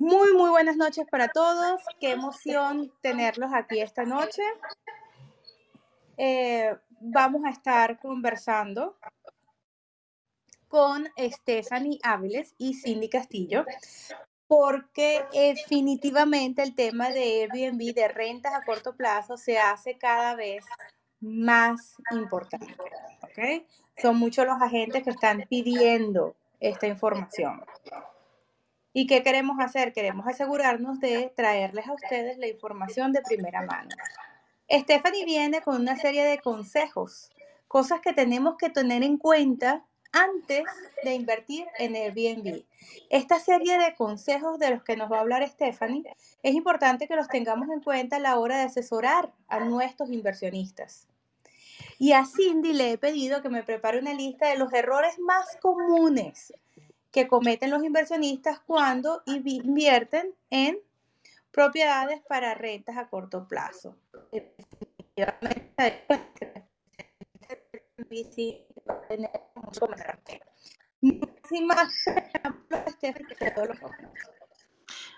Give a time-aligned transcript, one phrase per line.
[0.00, 1.82] Muy, muy buenas noches para todos.
[2.00, 4.42] Qué emoción tenerlos aquí esta noche.
[6.16, 8.96] Eh, vamos a estar conversando
[10.68, 13.66] con Stephanie Áviles y Cindy Castillo,
[14.46, 20.64] porque definitivamente el tema de Airbnb, de rentas a corto plazo, se hace cada vez
[21.20, 22.74] más importante.
[23.22, 23.66] ¿okay?
[24.00, 27.62] Son muchos los agentes que están pidiendo esta información.
[28.92, 29.92] ¿Y qué queremos hacer?
[29.92, 33.90] Queremos asegurarnos de traerles a ustedes la información de primera mano.
[34.68, 37.30] Stephanie viene con una serie de consejos,
[37.68, 40.64] cosas que tenemos que tener en cuenta antes
[41.04, 42.64] de invertir en Airbnb.
[43.10, 46.02] Esta serie de consejos de los que nos va a hablar Stephanie
[46.42, 51.06] es importante que los tengamos en cuenta a la hora de asesorar a nuestros inversionistas.
[51.98, 55.56] Y a Cindy le he pedido que me prepare una lista de los errores más
[55.60, 56.52] comunes
[57.10, 60.78] que cometen los inversionistas cuando invierten en
[61.50, 63.96] propiedades para rentas a corto plazo.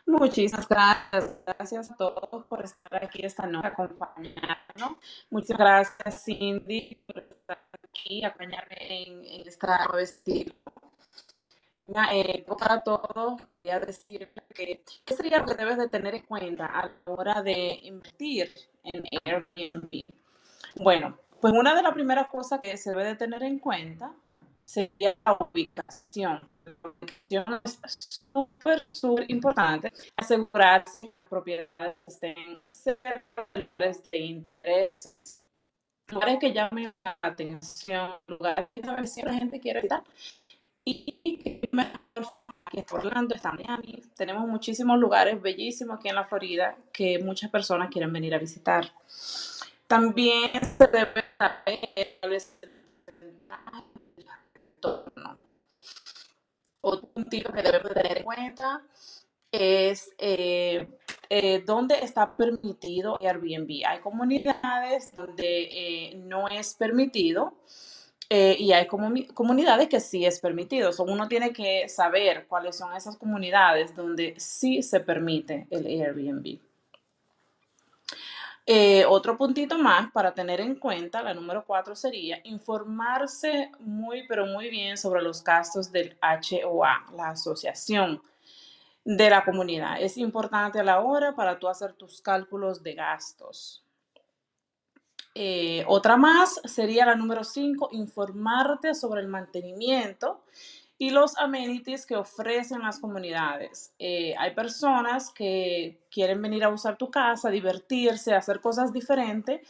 [0.07, 1.37] Muchísimas gracias.
[1.47, 4.93] Gracias a todos por estar aquí esta noche, acompañarnos.
[5.31, 10.03] Muchas gracias, Cindy, por estar aquí, acompañarme en, en esta nueva
[12.13, 16.67] eh, para todos, quería decir que qué sería lo que debes de tener en cuenta
[16.67, 18.53] a la hora de invertir
[18.85, 20.03] en Airbnb.
[20.77, 24.13] Bueno, pues una de las primeras cosas que se debe de tener en cuenta
[24.65, 26.41] sería la ubicación.
[26.65, 29.93] La ubicación es súper, súper importante.
[30.17, 35.43] Asegurarse que las propiedades estén cerca de interés,
[36.09, 40.03] lugares que llamen la atención, lugares que la gente quiere estar
[40.85, 41.61] y que
[42.73, 44.03] aquí está Orlando, está Miami.
[44.17, 48.93] Tenemos muchísimos lugares bellísimos aquí en la Florida que muchas personas quieren venir a visitar.
[49.87, 51.91] También se debe saber
[52.23, 52.41] el
[54.55, 55.39] retorno.
[56.81, 58.83] Otro punto que debemos tener en cuenta
[59.53, 60.89] es eh,
[61.29, 63.87] eh, dónde está permitido Airbnb.
[63.87, 67.55] Hay comunidades donde eh, no es permitido
[68.35, 70.91] eh, y hay comunidades que sí es permitido.
[71.01, 76.59] uno tiene que saber cuáles son esas comunidades donde sí se permite el Airbnb.
[78.65, 84.47] Eh, otro puntito más para tener en cuenta, la número cuatro sería informarse muy, pero
[84.47, 88.23] muy bien sobre los gastos del HOA, la asociación
[89.05, 90.01] de la comunidad.
[90.01, 93.82] Es importante a la hora para tú hacer tus cálculos de gastos.
[95.35, 100.43] Eh, otra más sería la número 5, informarte sobre el mantenimiento
[100.99, 103.93] y los amenities que ofrecen las comunidades.
[103.99, 109.67] Eh, hay personas que quieren venir a usar tu casa, divertirse, hacer cosas diferentes.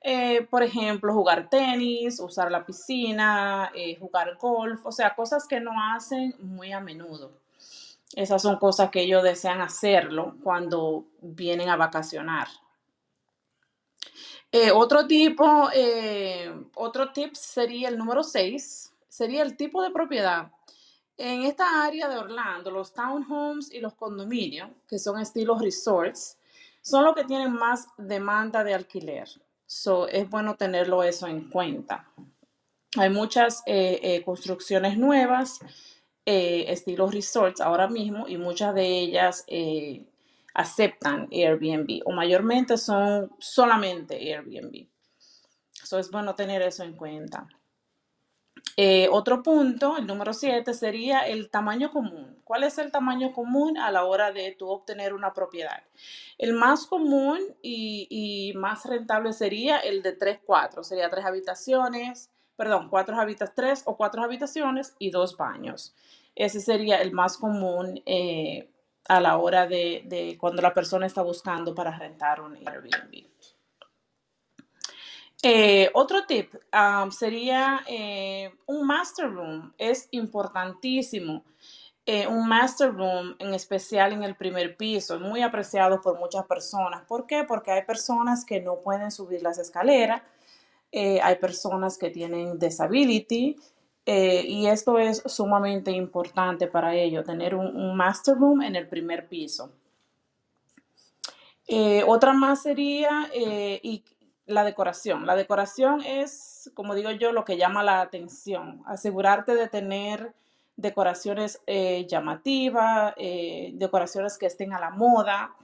[0.00, 5.72] Eh, por ejemplo, jugar tenis, usar la piscina, jugar golf, o sea, cosas que no
[5.94, 7.32] hacen muy a menudo.
[8.14, 12.48] Esas son cosas que ellos desean hacerlo cuando vienen a vacacionar.
[14.56, 20.52] Eh, otro tipo, eh, otro tip sería el número 6, sería el tipo de propiedad.
[21.16, 26.38] En esta área de Orlando, los townhomes y los condominios, que son estilos resorts,
[26.82, 29.28] son los que tienen más demanda de alquiler.
[29.66, 32.08] So, es bueno tenerlo eso en cuenta.
[32.96, 35.58] Hay muchas eh, construcciones nuevas,
[36.24, 39.44] estilos resorts ahora mismo, y muchas de ellas
[40.54, 44.86] aceptan Airbnb o mayormente son solamente Airbnb.
[45.82, 47.46] Eso es bueno tener eso en cuenta.
[48.76, 52.40] Eh, otro punto, el número 7, sería el tamaño común.
[52.44, 55.82] ¿Cuál es el tamaño común a la hora de tú obtener una propiedad?
[56.38, 60.82] El más común y, más rentable sería el de 3-4.
[60.82, 65.94] Sería tres habitaciones, perdón, cuatro habitaciones, tres o cuatro habitaciones y dos baños.
[66.34, 68.68] Ese sería el más común eh,
[69.08, 73.26] a la hora de, cuando la persona está buscando para rentar un Airbnb.
[75.46, 79.74] Eh, otro tip um, sería eh, un master room.
[79.76, 81.44] Es importantísimo.
[82.06, 87.04] Eh, un master room, en especial en el primer piso, muy apreciado por muchas personas.
[87.06, 87.44] ¿Por qué?
[87.44, 90.22] Porque hay personas que no pueden subir las escaleras,
[90.92, 93.56] hay personas que tienen disability,
[94.06, 99.28] eh, y esto es sumamente importante para ello, tener un, master room en el primer
[99.28, 99.72] piso.
[101.66, 104.04] Eh, otra más sería eh, y
[104.46, 105.24] la decoración.
[105.24, 108.82] La decoración es, como digo yo, lo que llama la atención.
[108.84, 110.34] Asegurarte de tener
[110.76, 111.62] decoraciones
[112.08, 115.54] llamativas, decoraciones que estén a la moda.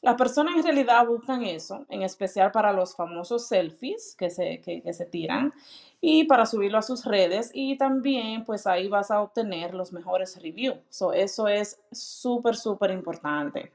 [0.00, 4.92] Las personas en realidad buscan eso, en especial para los famosos selfies que se, que
[4.92, 5.52] se tiran
[6.06, 10.38] y para subirlo a sus redes y también pues ahí vas a obtener los mejores
[10.42, 10.76] reviews.
[10.90, 13.72] So, eso es súper, súper importante.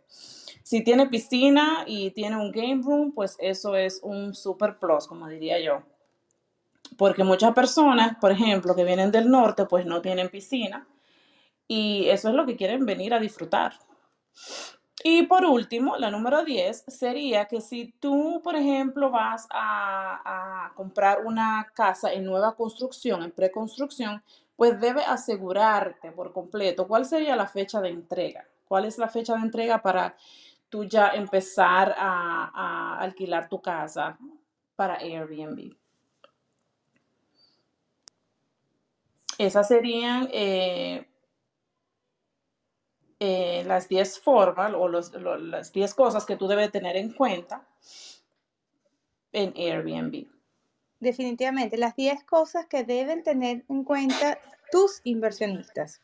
[0.62, 5.28] Si tiene piscina y tiene un game room, pues eso es un super plus, como
[5.28, 5.82] diría yo.
[7.00, 10.88] Porque muchas personas, por ejemplo, que vienen del norte, pues no tienen piscina
[11.68, 13.74] y eso es lo que quieren venir a disfrutar.
[15.04, 21.26] Y por último, la número 10 sería que si tú, por ejemplo, vas a, comprar
[21.26, 24.22] una casa en nueva construcción, en preconstrucción,
[24.56, 28.46] pues debe asegurarte por completo cuál sería la fecha de entrega.
[28.68, 30.16] ¿Cuál es la fecha de entrega para
[30.70, 34.18] tú ya empezar a, a alquilar tu casa
[34.76, 35.76] para Airbnb?
[39.40, 41.09] Esas serían eh,
[43.20, 47.14] eh, las 10 formas o los- lo- las 10 cosas que tú debes tener en
[47.14, 47.68] cuenta
[49.32, 50.26] en Airbnb.
[51.00, 54.38] Definitivamente, las 10 cosas que deben tener en cuenta
[54.72, 56.02] tus inversionistas.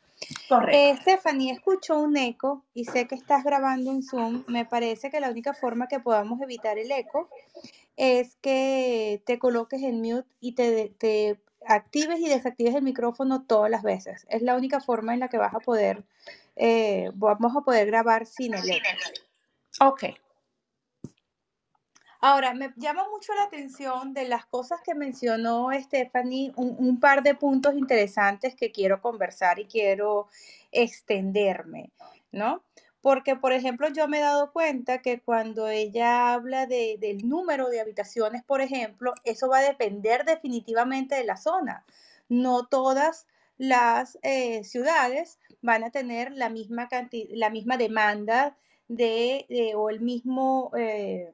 [0.47, 0.77] Correcto.
[0.77, 4.43] Eh, Stephanie, escucho un eco y sé que estás grabando en Zoom.
[4.47, 7.29] Me parece que la única forma que podamos evitar el eco
[7.97, 13.69] es que te coloques en mute y te, te actives y desactives el micrófono todas
[13.69, 14.25] las veces.
[14.29, 16.03] Es la única forma en la que vas a poder,
[16.55, 18.63] eh, vamos a poder grabar sin el.
[19.79, 20.03] Ok.
[22.21, 27.21] Ahora, me llama mucho la atención de las cosas que mencionó Stephanie, un, un par
[27.21, 30.27] de puntos interesantes que quiero conversar y quiero
[30.71, 31.91] extenderme,
[32.31, 32.64] ¿no?
[33.07, 37.69] Porque, por ejemplo, yo me he dado cuenta que cuando ella habla de, del número
[37.69, 41.85] de habitaciones, por ejemplo, eso va a depender definitivamente de la zona.
[42.29, 43.27] No todas
[43.59, 48.57] las eh, ciudades van a tener la misma, canti- la misma demanda
[48.87, 50.71] de, de- o el mismo...
[50.75, 51.31] eh,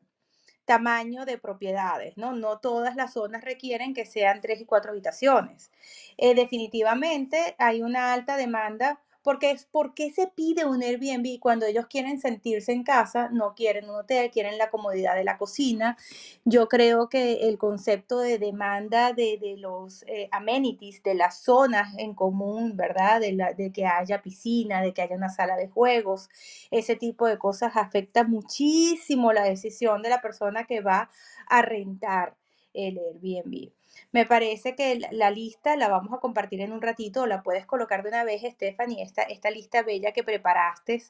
[0.66, 2.34] tamaño de propiedades, ¿no?
[2.34, 5.72] No todas las zonas requieren que sean tres y cuatro habitaciones.
[6.18, 11.66] Eh, definitivamente hay una alta demanda porque es por qué se pide un Airbnb cuando
[11.66, 15.98] ellos quieren sentirse en casa, no quieren un hotel, quieren la comodidad de la cocina.
[16.46, 21.94] Yo creo que el concepto de demanda de, de los eh, amenities, de las zonas
[21.98, 23.20] en común, ¿verdad?
[23.22, 26.30] De, la, de que haya piscina, de que haya una sala de juegos,
[26.72, 31.10] ese tipo de cosas afecta muchísimo la decisión de la persona que va
[31.48, 32.36] a rentar
[32.74, 33.72] el Airbnb.
[34.12, 37.66] Me parece que la, lista la vamos a compartir en un ratito, o la puedes
[37.66, 41.02] colocar de una vez, Stephanie, esta, esta lista bella que preparaste,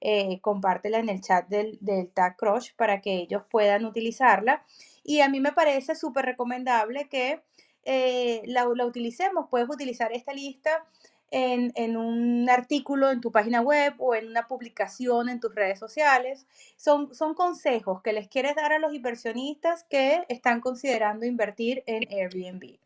[0.00, 4.64] eh, compártela en el chat del, del Tag Crush para que ellos puedan utilizarla.
[5.04, 7.42] Y a mí me parece súper recomendable que
[7.84, 9.46] eh, la, la utilicemos.
[9.50, 10.84] Puedes utilizar esta lista
[11.30, 15.78] en, en un artículo en tu página web o en una publicación en tus redes
[15.78, 16.46] sociales.
[16.76, 22.08] Son, son consejos que les quieres dar a los inversionistas que están considerando invertir en
[22.10, 22.78] Airbnb.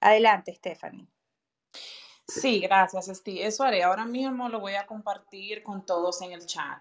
[0.00, 1.06] Adelante, Stephanie.
[2.26, 3.46] Sí, gracias, Steve.
[3.46, 3.82] Eso haré.
[3.82, 6.80] Ahora mismo lo voy a compartir con todos en el chat.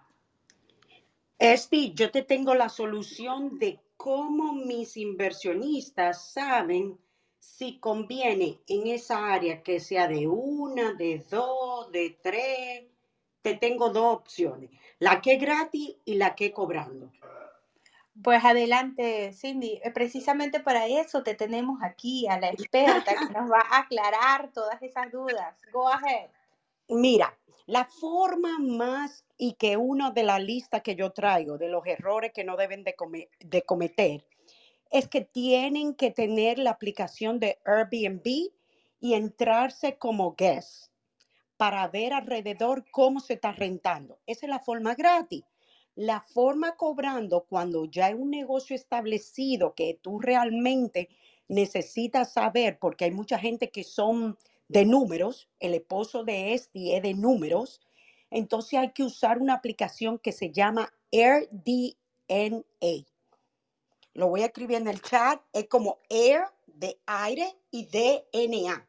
[1.39, 6.99] Esti, yo te tengo la solución de cómo mis inversionistas saben
[7.57, 12.85] si conviene en esa área que sea de una, de dos, de tres.
[13.41, 14.69] Te tengo dos opciones,
[14.99, 17.09] la que es gratis y la que cobrando.
[18.21, 19.79] Pues adelante, Cindy.
[19.83, 24.51] Eh, Precisamente para eso te tenemos aquí a la experta que nos va a aclarar
[24.51, 25.55] todas esas dudas.
[25.71, 26.29] Go ahead.
[26.89, 31.85] Mira, la forma más y que uno de la lista que yo traigo de los
[31.85, 34.25] errores que no deben de, come- de cometer
[34.91, 38.51] es que tienen que tener la aplicación de Airbnb
[38.99, 40.91] y entrarse como guest
[41.57, 44.19] para ver alrededor cómo se está rentando.
[44.25, 45.43] Esa es la forma gratis.
[45.95, 51.09] La forma cobrando cuando ya hay un negocio establecido que tú realmente
[51.49, 54.37] necesitas saber, porque hay mucha gente que son
[54.69, 57.81] de números, el esposo de este es de números,
[58.29, 62.63] entonces hay que usar una aplicación que se llama AirDNA.
[64.13, 68.87] Lo voy a escribir en el chat, es como Air de aire y DNA.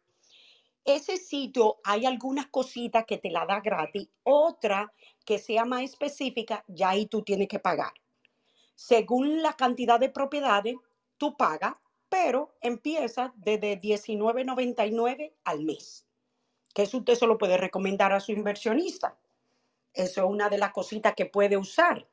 [0.84, 4.92] Ese sitio hay algunas cositas que te la da gratis, otra
[5.24, 7.92] que sea más específica, ya ahí tú tienes que pagar.
[8.74, 10.76] Según la cantidad de propiedades,
[11.18, 11.74] tú pagas,
[12.08, 16.06] pero empieza desde $19.99 al mes.
[16.74, 19.18] Que eso usted se lo puede recomendar a su inversionista.
[19.94, 22.08] Eso es una de las cositas que puede usar.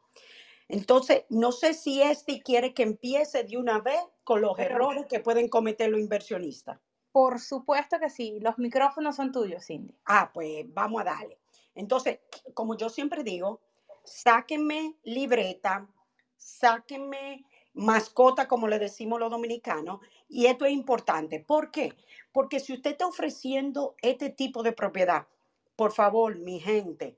[0.69, 5.05] Entonces, no sé si este quiere que empiece de una vez con los Pero errores
[5.07, 6.79] que pueden cometer los inversionistas.
[7.11, 8.39] Por supuesto que sí.
[8.41, 9.95] Los micrófonos son tuyos, Cindy.
[10.05, 11.39] Ah, pues vamos a darle.
[11.73, 12.19] Entonces,
[12.53, 13.61] como yo siempre digo,
[14.03, 15.87] sáquenme libreta,
[16.35, 21.39] sáquenme mascota, como le decimos los dominicanos, y esto es importante.
[21.39, 21.93] ¿Por qué?
[22.31, 25.27] Porque si usted está ofreciendo este tipo de propiedad,
[25.75, 27.17] por favor, mi gente,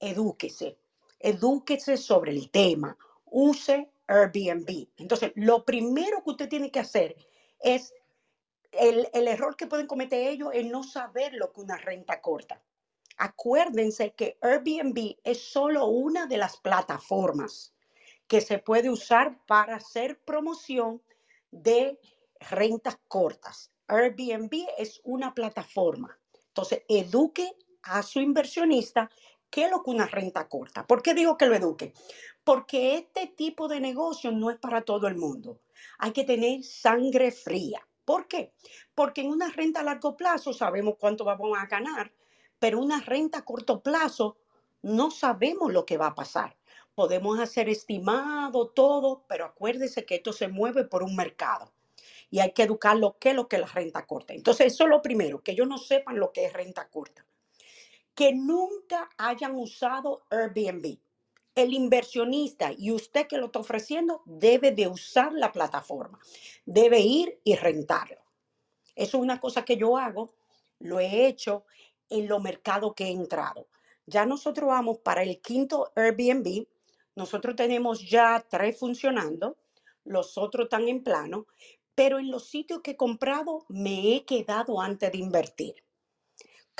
[0.00, 0.78] edúquese,
[1.20, 2.96] edúquese sobre el tema,
[3.26, 4.88] use Airbnb.
[4.96, 7.16] Entonces, lo primero que usted tiene que hacer
[7.60, 7.94] es,
[8.72, 12.62] el, el error que pueden cometer ellos es no saber lo que una renta corta.
[13.18, 17.74] Acuérdense que Airbnb es solo una de las plataformas
[18.26, 21.02] que se puede usar para hacer promoción
[21.50, 21.98] de
[22.38, 23.72] rentas cortas.
[23.88, 26.18] Airbnb es una plataforma.
[26.46, 29.10] Entonces, eduque a su inversionista
[29.50, 30.86] qué es lo que una renta corta.
[30.86, 31.92] ¿Por qué digo que lo eduque?
[32.44, 35.60] Porque este tipo de negocio no es para todo el mundo.
[35.98, 37.86] Hay que tener sangre fría.
[38.04, 38.52] ¿Por qué?
[38.94, 42.12] Porque en una renta a largo plazo sabemos cuánto vamos a ganar,
[42.58, 44.38] pero una renta a corto plazo
[44.82, 46.56] no sabemos lo que va a pasar.
[46.94, 51.72] Podemos hacer estimado todo, pero acuérdese que esto se mueve por un mercado
[52.30, 54.32] y hay que educar lo que lo que es la renta corta.
[54.32, 57.24] Entonces, eso es lo primero, que ellos no sepan lo que es renta corta.
[58.20, 60.98] Que nunca hayan usado Airbnb.
[61.54, 66.18] El inversionista y usted que lo está ofreciendo debe de usar la plataforma,
[66.66, 68.18] debe ir y rentarlo.
[68.94, 70.34] Eso es una cosa que yo hago,
[70.80, 71.64] lo he hecho
[72.10, 73.68] en los mercados que he entrado.
[74.04, 76.66] Ya nosotros vamos para el quinto Airbnb.
[77.16, 79.56] Nosotros tenemos ya tres funcionando,
[80.04, 81.46] los otros están en plano,
[81.94, 85.76] pero en los sitios que he comprado me he quedado antes de invertir.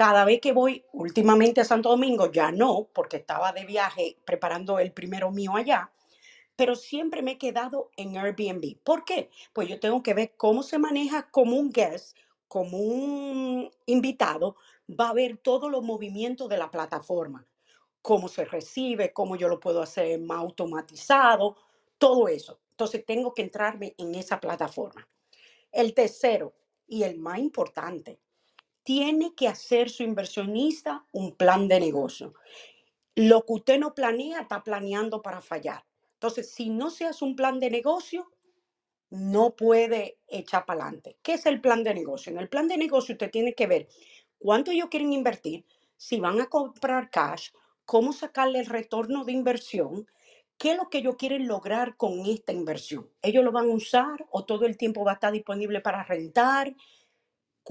[0.00, 4.78] Cada vez que voy últimamente a Santo Domingo, ya no, porque estaba de viaje preparando
[4.78, 5.92] el primero mío allá,
[6.57, 8.78] pero siempre me he quedado en Airbnb.
[8.83, 9.28] ¿Por qué?
[9.52, 12.16] Pues yo tengo que ver cómo se maneja como un guest,
[12.49, 14.57] como un invitado,
[14.88, 17.47] va a ver todos los movimientos de la plataforma,
[18.00, 21.59] cómo se recibe, cómo yo lo puedo hacer más automatizado,
[21.99, 22.59] todo eso.
[22.71, 25.07] Entonces tengo que entrarme en esa plataforma.
[25.71, 26.54] El tercero
[26.88, 28.19] y el más importante,
[28.90, 32.35] tiene que hacer su inversionista un plan de negocio.
[33.14, 35.85] Lo que usted no planea, está planeando para fallar.
[36.14, 38.32] Entonces, si no se hace un plan de negocio,
[39.11, 41.16] no puede echar para adelante.
[41.23, 42.32] ¿Qué es el plan de negocio?
[42.32, 43.87] En el plan de negocio usted tiene que ver
[44.40, 45.64] cuánto ellos quieren invertir,
[45.97, 47.50] si van a comprar cash,
[47.85, 50.09] cómo sacarle el retorno de inversión,
[50.59, 53.09] qué es lo que ellos quieren lograr con esta inversión.
[53.23, 56.75] ¿Ellos lo van a usar o todo el tiempo va a estar disponible para rentar?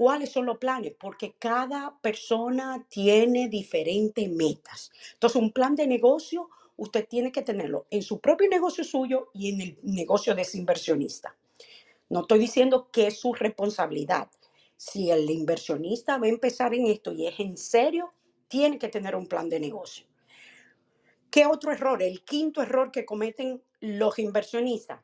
[0.00, 0.94] ¿Cuáles son los planes?
[0.98, 4.90] Porque cada persona tiene diferentes metas.
[5.12, 9.50] Entonces, un plan de negocio usted tiene que tenerlo en su propio negocio suyo y
[9.50, 11.36] en el negocio de ese inversionista.
[12.08, 14.30] No estoy diciendo que es su responsabilidad.
[14.74, 18.14] Si el inversionista va a empezar en esto y es en serio,
[18.48, 20.06] tiene que tener un plan de negocio.
[21.30, 22.02] ¿Qué otro error?
[22.02, 25.02] El quinto error que cometen los inversionistas,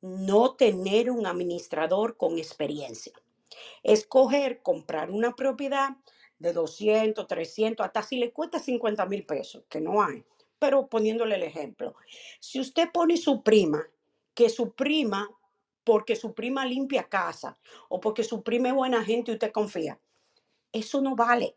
[0.00, 3.12] no tener un administrador con experiencia.
[3.82, 5.90] Escoger comprar una propiedad
[6.38, 10.24] de 200, 300, hasta si le cuesta 50 mil pesos, que no hay,
[10.58, 11.94] pero poniéndole el ejemplo.
[12.40, 13.86] Si usted pone su prima,
[14.34, 15.28] que su prima
[15.84, 19.98] porque su prima limpia casa o porque su prima es buena gente y usted confía.
[20.72, 21.56] Eso no vale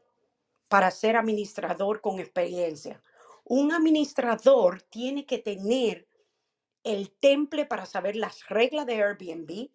[0.68, 3.02] para ser administrador con experiencia.
[3.44, 6.08] Un administrador tiene que tener
[6.84, 9.70] el temple para saber las reglas de Airbnb,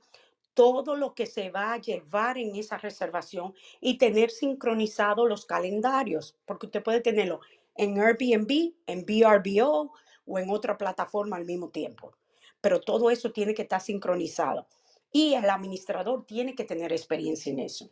[0.61, 6.37] todo lo que se va a llevar en esa reservación y tener sincronizado los calendarios,
[6.45, 7.41] porque usted puede tenerlo
[7.77, 9.93] en Airbnb, en VRBO
[10.27, 12.13] o en otra plataforma al mismo tiempo
[12.61, 14.67] pero todo eso tiene que estar sincronizado.
[15.13, 17.91] Y el administrador tiene que tener experiencia en eso.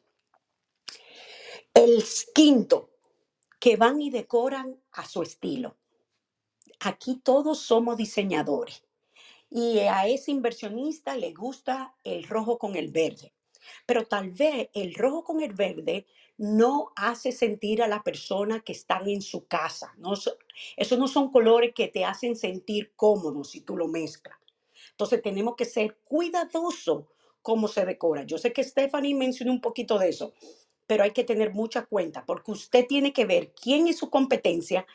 [1.74, 2.90] El quinto,
[3.58, 5.76] que van y decoran a su estilo.
[6.80, 8.84] Aquí todos somos diseñadores
[9.50, 13.32] y a ese inversionista le gusta el rojo con el verde.
[13.86, 18.72] Pero tal vez el rojo con el verde no hace sentir a la persona que
[18.72, 19.92] están en su casa.
[19.98, 20.14] No,
[20.76, 24.38] esos no son colores que te hacen sentir cómodo si tú lo mezclas.
[24.90, 27.04] Entonces tenemos que ser cuidadosos
[27.42, 28.24] cómo se decora.
[28.24, 30.32] Yo sé que Stephanie mencionó un poquito de eso,
[30.86, 34.86] pero hay que tener mucha cuenta porque usted tiene que ver quién es su competencia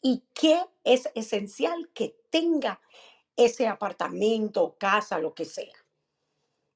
[0.00, 2.80] y qué es esencial que tenga
[3.36, 5.74] ese apartamento, casa, lo que sea.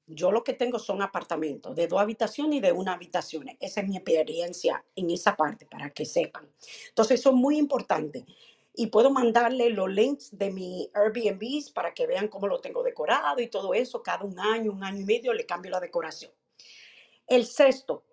[0.07, 3.47] Yo lo que tengo son apartamentos de dos habitaciones y de una habitación.
[3.59, 6.49] Esa es mi experiencia en esa parte, para que sepan.
[6.89, 8.25] Entonces, eso es muy importante
[8.73, 13.41] y puedo mandarle los links de mi Airbnb para que vean cómo lo tengo decorado
[13.41, 14.01] y todo eso.
[14.01, 16.31] Cada un año, un año y medio le cambio la decoración.
[17.27, 18.03] El sexto,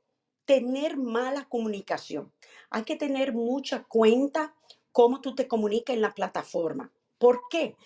[0.45, 2.33] tener mala comunicación.
[2.71, 4.55] Hay que tener mucha cuenta
[4.93, 6.93] cómo tú te comunicas en la plataforma.
[7.19, 7.77] ¿Por qué?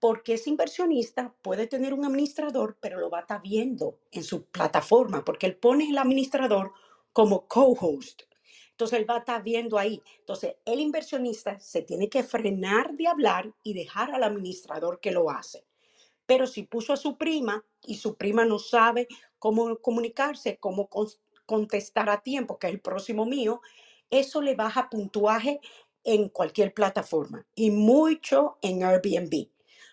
[0.00, 4.44] Porque ese inversionista puede tener un administrador, pero lo va a estar viendo en su
[4.44, 6.72] plataforma, porque él pone el administrador
[7.12, 8.22] como co-host.
[8.70, 10.00] Entonces él va a estar viendo ahí.
[10.20, 15.30] Entonces el inversionista se tiene que frenar de hablar y dejar al administrador que lo
[15.30, 15.64] hace.
[16.26, 19.08] Pero si puso a su prima y su prima no sabe
[19.40, 20.88] cómo comunicarse, cómo
[21.44, 23.62] contestar a tiempo, que es el próximo mío,
[24.10, 25.60] eso le baja puntuaje
[26.04, 29.48] en cualquier plataforma y mucho en Airbnb.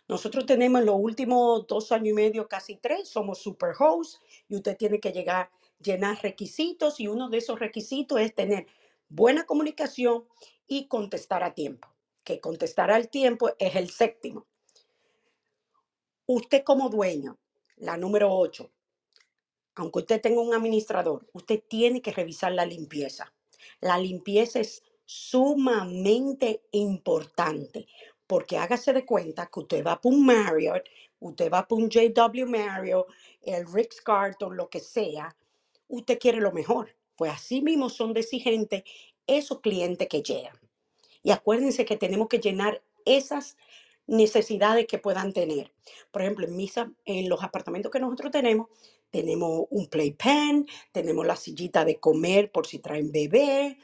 [0.08, 4.78] Nosotros tenemos los últimos dos años y medio, casi tres, somos super host y usted
[4.78, 5.50] tiene que llegar,
[5.82, 8.68] llenar requisitos y uno de esos requisitos es tener
[9.10, 10.26] buena comunicación
[10.68, 11.88] y contestar a tiempo.
[12.24, 14.46] Que contestar al tiempo es el séptimo.
[16.28, 17.40] Usted como dueño,
[17.78, 18.72] la número ocho,
[19.76, 23.34] aunque usted tenga un administrador, usted tiene que revisar la limpieza.
[23.82, 27.88] La limpieza es sumamente importante
[28.28, 30.84] porque hágase de cuenta que usted va para un Marriott,
[31.20, 33.08] usted va para un JW Marriott,
[33.42, 35.36] el Ritz Carlton, lo que sea,
[35.88, 36.96] usted quiere lo mejor.
[37.16, 38.84] Pues así mismo son de exigentes
[39.28, 40.58] esos clientes que llegan.
[41.24, 43.58] Y acuérdense que tenemos que llenar esas
[44.08, 45.72] necesidades que puedan tener.
[46.12, 48.68] Por ejemplo, en, misa, en los apartamentos que nosotros tenemos,
[49.10, 53.78] tenemos un playpen, tenemos la sillita de comer por si traen bebé,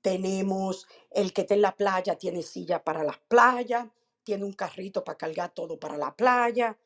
[0.00, 3.88] tenemos el que está en la playa, tiene silla para las playas,
[4.22, 6.78] tiene un carrito para cargar todo para la playa.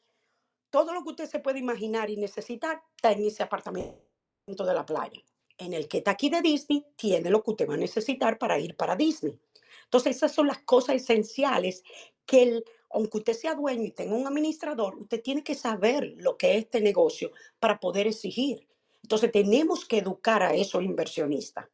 [0.71, 3.99] Todo lo que usted se puede imaginar y necesitar está en ese apartamento
[4.47, 5.21] de la playa.
[5.59, 8.59] En el que está aquí de Disney, tiene lo que usted va a necesitar para
[8.59, 9.39] ir para Disney.
[9.85, 11.83] Entonces, esas son las cosas esenciales
[12.25, 16.37] que el, aunque usted sea dueño y tenga un administrador, usted tiene que saber lo
[16.37, 18.67] que es este negocio para poder exigir.
[19.03, 21.69] Entonces tenemos que educar a esos inversionistas,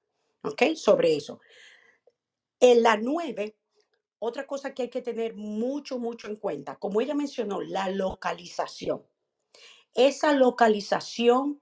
[0.49, 0.75] ¿ok?
[0.75, 1.41] Sobre eso.
[2.61, 3.57] En la nueve,
[4.19, 9.05] otra cosa que hay que tener mucho, mucho en cuenta, como ella mencionó, la localización.
[9.95, 11.61] Esa localización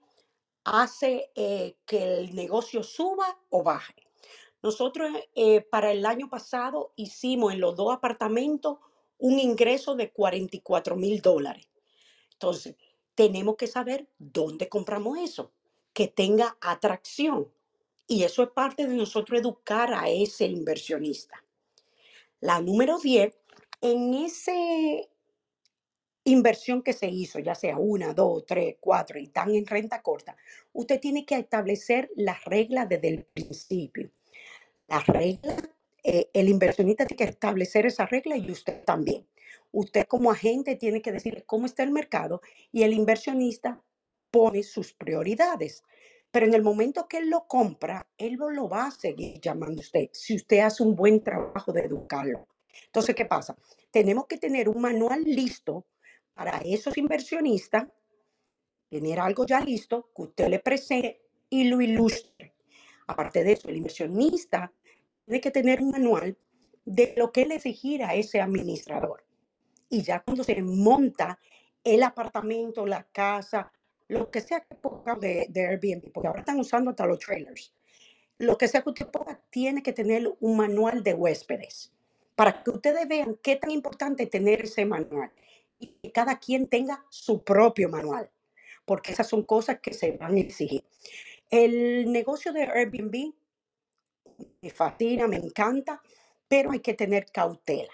[0.65, 3.95] hace eh, que el negocio suba o baje.
[4.63, 8.79] Nosotros eh, para el año pasado hicimos en los dos apartamentos
[9.19, 11.69] un ingreso de 44 mil dólares.
[12.33, 12.77] Entonces,
[13.15, 15.53] tenemos que saber dónde compramos eso,
[15.93, 17.51] que tenga atracción.
[18.07, 21.43] Y eso es parte de nosotros educar a ese inversionista.
[22.41, 23.37] La número 10,
[23.81, 24.53] en esa
[26.25, 30.37] inversión que se hizo, ya sea una, dos, tres, cuatro y están en renta corta,
[30.73, 34.11] usted tiene que establecer las reglas desde el principio.
[34.89, 35.63] Las reglas
[36.09, 39.27] eh, el inversionista tiene que establecer esa regla y usted también.
[39.73, 42.41] Usted como agente tiene que decir cómo está el mercado
[42.71, 43.83] y el inversionista
[44.31, 45.83] pone sus prioridades.
[46.37, 49.83] Pero en el momento que él lo compra, él lo va a seguir llamando a
[49.83, 52.47] usted si usted hace un buen trabajo de educarlo.
[52.85, 53.57] Entonces, ¿qué pasa?
[53.91, 55.87] Tenemos que tener un manual listo
[56.35, 57.87] para esos inversionistas,
[58.91, 62.53] tener algo ya listo que usted le presente y lo ilustre.
[63.07, 64.71] Aparte de eso, el inversionista
[65.25, 66.37] tiene que tener un manual
[66.85, 69.25] de lo que le exigir a ese administrador.
[69.89, 71.39] Y ya cuando se monta
[71.83, 73.73] el apartamento, la casa,
[74.09, 77.73] lo que sea que ponga de, de Airbnb, porque ahora están usando hasta los trailers,
[78.39, 81.93] lo que sea que usted ponga, tiene que tener un manual de huéspedes
[82.35, 85.33] para que ustedes vean qué tan importante tener ese manual
[85.79, 88.31] y que cada quien tenga su propio manual,
[88.85, 90.85] porque esas son cosas que se van a exigir.
[91.51, 93.33] El negocio de Airbnb
[94.61, 96.03] me fascina, me encanta,
[96.49, 97.93] pero hay que tener cautela.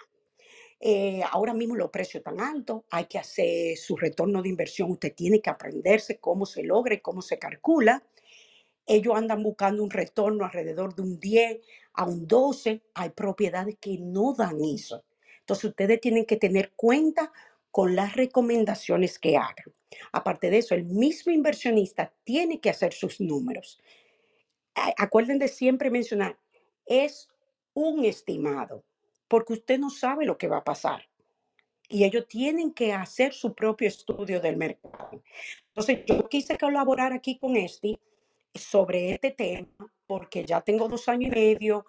[0.85, 5.15] Eh, ahora mismo los precios tan altos, hay que hacer su retorno de inversión, usted
[5.15, 8.03] tiene que aprenderse cómo se logra y cómo se calcula.
[8.85, 11.61] Ellos andan buscando un retorno alrededor de un 10
[11.95, 12.83] a un 12.
[12.95, 15.05] Hay propiedades que no dan eso.
[15.39, 17.33] Entonces ustedes tienen que tener cuenta
[17.71, 19.73] con las recomendaciones que hagan.
[20.11, 23.79] Aparte de eso, el mismo inversionista tiene que hacer sus números
[24.75, 26.39] acuerden de siempre mencionar,
[26.87, 27.29] es
[27.75, 28.85] un estimado,
[29.33, 31.09] porque usted no sabe lo que va a pasar.
[31.89, 35.23] Y ellos tienen que hacer su propio estudio del mercado.
[35.69, 37.99] Entonces, yo quise colaborar aquí con este
[38.55, 41.87] sobre este tema, porque ya tengo dos años y medio,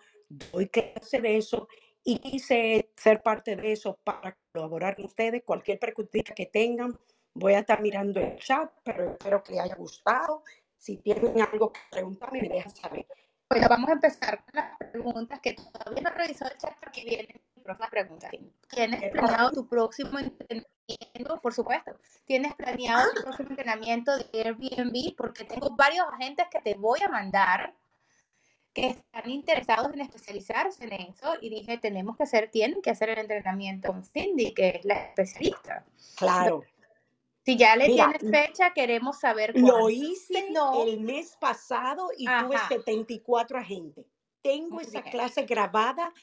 [0.54, 1.68] doy clase de eso
[2.02, 5.44] y quise ser parte de eso para colaborar con ustedes.
[5.44, 6.98] Cualquier pregunta que tengan,
[7.34, 10.44] voy a estar mirando el chat, pero espero que les haya gustado
[10.84, 13.06] si tienen algo que preguntarme, me dejan saber.
[13.54, 17.04] Bueno, vamos a empezar con las preguntas que todavía no he revisado el chat porque
[17.04, 18.32] vienen las preguntas.
[18.68, 20.74] ¿Tienes planeado tu próximo entrenamiento
[21.42, 26.74] por supuesto, tienes planeado tu próximo entrenamiento de Airbnb, porque tengo varios agentes que te
[26.74, 27.76] voy a mandar
[28.74, 33.10] que están interesados en especializarse en eso y dije, tenemos que hacer, tienen que hacer
[33.12, 35.86] el entrenamiento con Cindy, que es la especialista.
[36.16, 36.64] Claro.
[37.46, 39.80] Si ya le tienes fecha, queremos saber cuándo.
[39.80, 40.48] Lo hice
[40.86, 44.06] el mes pasado y tuve 74 agentes.
[44.42, 46.14] Tengo esa clase grabada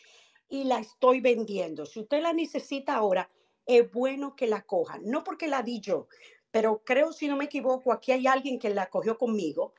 [0.48, 1.85] y la estoy vendiendo.
[1.85, 3.28] Si usted la necesita ahora,
[3.66, 4.98] es bueno que la coja.
[5.02, 6.09] No porque la di yo,
[6.50, 9.74] pero creo, si no me equivoco, aquí hay alguien que la cogió conmigo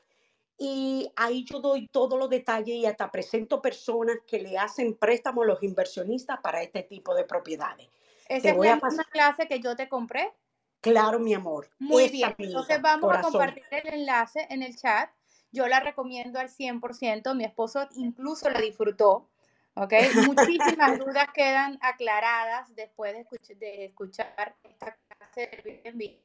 [0.57, 5.43] y ahí yo doy todos los detalles y hasta presento personas que le hacen préstamos
[5.43, 7.89] a los inversionistas para este tipo de propiedades.
[8.29, 10.31] Esa es la misma clase que yo te compré.
[10.81, 11.69] Claro, mi amor.
[11.79, 12.35] Muy bien.
[12.37, 15.09] Entonces vamos a compartir el enlace en el chat.
[15.51, 17.35] Yo la recomiendo al 100%.
[17.35, 19.29] Mi esposo incluso la disfrutó.
[19.75, 19.93] ¿Ok?
[20.27, 26.19] Muchísimas dudas quedan aclaradas después de, de escuchar esta clase de Airbnb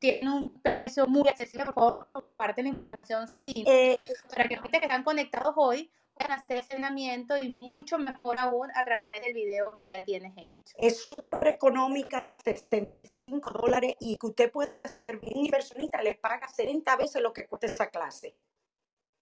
[0.00, 3.98] tiene un precio muy accesible, por favor, comparten la información eh,
[4.30, 5.90] para que los que están conectados hoy
[6.20, 10.74] puedan hacer entrenamiento y mucho mejor aún a través del video que tienes hecho.
[10.76, 14.72] Es súper económica, 75 dólares y que usted puede
[15.06, 18.36] ser bien inversionista, le paga 70 veces lo que cuesta esa clase.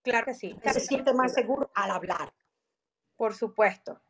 [0.03, 0.57] Claro que sí.
[0.73, 2.33] Se siente más seguro al hablar.
[3.17, 4.01] Por supuesto.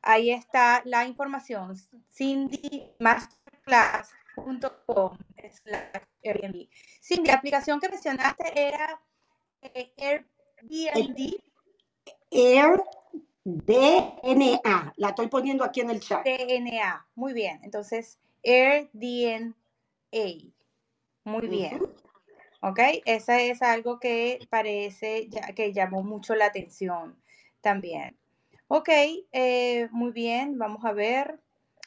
[0.00, 1.76] Ahí está la información.
[2.10, 4.10] Cindy Masterclass
[4.86, 5.16] .com
[6.24, 6.68] Airbnb.
[7.00, 9.00] Sí, la aplicación que mencionaste era
[9.60, 11.51] eh, Airbnb.
[12.32, 12.82] AirDNA.
[14.96, 16.24] La estoy poniendo aquí en el chat.
[16.24, 17.06] DNA.
[17.14, 17.60] Muy bien.
[17.62, 19.54] Entonces, AirDNA.
[21.24, 21.80] Muy bien.
[22.60, 22.78] ¿Ok?
[23.04, 27.16] Esa es algo que parece ya, que llamó mucho la atención
[27.60, 28.16] también.
[28.68, 28.88] Ok,
[29.32, 30.58] eh, muy bien.
[30.58, 31.38] Vamos a ver.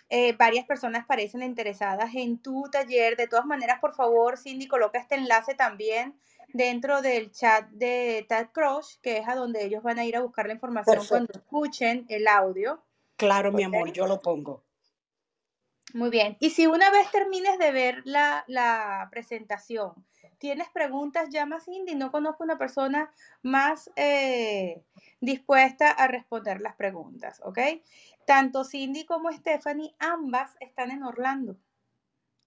[0.09, 3.17] Eh, varias personas parecen interesadas en tu taller.
[3.17, 6.13] De todas maneras, por favor, Cindy, coloca este enlace también
[6.55, 10.21] dentro del chat de Tad Crush, que es a donde ellos van a ir a
[10.21, 12.81] buscar la información cuando escuchen el audio.
[13.17, 14.63] Claro, mi amor, yo lo pongo.
[15.93, 16.37] Muy bien.
[16.39, 20.05] Y si una vez termines de ver la, la presentación,
[20.37, 21.95] tienes preguntas, llama a Cindy.
[21.95, 23.11] No conozco una persona
[23.43, 24.81] más eh,
[25.19, 27.59] dispuesta a responder las preguntas, ¿ok?
[28.25, 31.57] Tanto Cindy como Stephanie, ambas están en Orlando.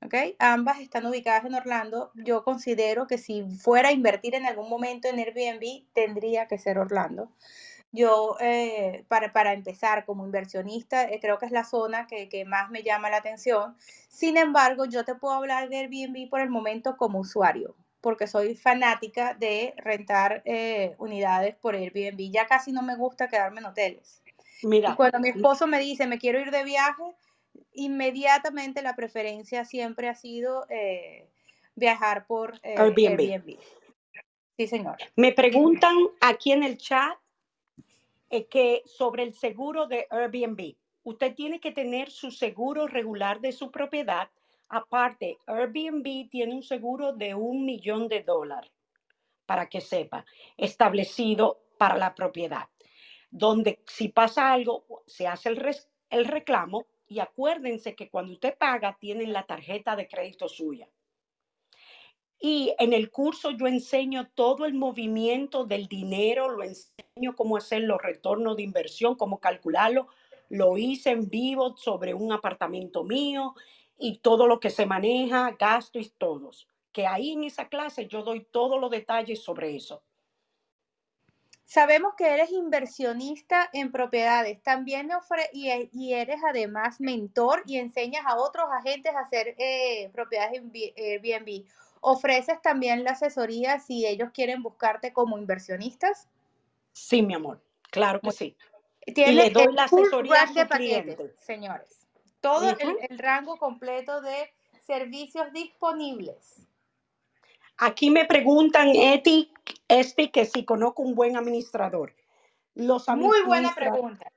[0.05, 0.15] ¿Ok?
[0.39, 2.13] Ambas están ubicadas en Orlando.
[2.15, 6.79] Yo considero que si fuera a invertir en algún momento en Airbnb, tendría que ser
[6.79, 7.31] Orlando.
[7.91, 12.45] Yo, eh, para, para, empezar, como inversionista, eh, creo que es la zona que, que,
[12.45, 13.77] más me llama la atención.
[14.09, 18.55] Sin embargo, yo te puedo hablar de Airbnb por el momento como usuario, porque soy
[18.57, 22.31] fanática de rentar eh, unidades por Airbnb.
[22.31, 24.23] Ya casi no me gusta quedarme en hoteles.
[24.63, 27.03] Mira, cuando mi esposo me dice, me quiero ir de viaje,
[27.79, 31.29] inmediatamente la preferencia siempre ha sido eh,
[31.75, 33.59] viajar por eh, Airbnb.
[34.57, 34.97] Sí, señor.
[35.17, 37.17] Me preguntan aquí en el chat
[38.31, 40.75] eh, que sobre el seguro de Airbnb.
[41.05, 44.29] Usted tiene que tener su seguro regular de su propiedad.
[44.69, 48.71] Aparte, Airbnb tiene un seguro de un millón de dólares,
[49.47, 52.69] para que sepa, establecido para la propiedad
[53.31, 55.77] donde si pasa algo, se hace el,
[56.11, 60.89] el reclamo y acuérdense que cuando usted paga, tienen la tarjeta de crédito suya.
[62.41, 67.83] Y en el curso yo enseño todo el movimiento del dinero, lo enseño cómo hacer
[67.83, 70.07] los retornos de inversión, cómo calcularlo.
[70.49, 73.55] Lo hice en vivo sobre un apartamento mío
[73.99, 76.69] y todo lo que se maneja, gastos y todos.
[76.93, 80.03] Que ahí en esa clase yo doy todos los detalles sobre eso.
[81.69, 85.11] Sabemos que eres inversionista en propiedades, también
[85.53, 90.63] y, e, y, eres además mentor y enseñas a otros agentes a hacer eh, propiedades
[90.63, 91.67] en Airbnb.
[92.01, 96.27] ¿Ofreces también la asesoría si ellos quieren buscarte como inversionistas?
[96.95, 98.57] Sí, mi amor, claro que sí.
[99.05, 101.33] Y le doy la asesoría a clientes.
[101.39, 102.09] señores.
[102.41, 104.51] Todo el, el rango completo de
[104.87, 106.67] servicios disponibles.
[107.77, 109.53] Aquí me preguntan, Eti,
[109.89, 112.15] este, que si conozco un buen administrador.
[112.75, 114.31] Los Muy buena pregunta.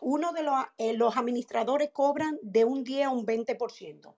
[0.00, 4.14] Uno de los, eh, los administradores cobran de un 10 a un 20%.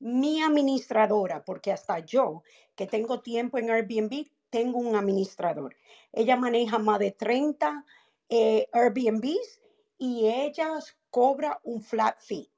[0.00, 2.42] Mi administradora, porque hasta yo,
[2.74, 5.76] que tengo tiempo en Airbnb, tengo un administrador.
[6.12, 7.84] Ella maneja más de 30
[8.28, 9.60] eh, Airbnbs
[9.98, 10.78] y ella
[11.10, 12.50] cobra un flat fee,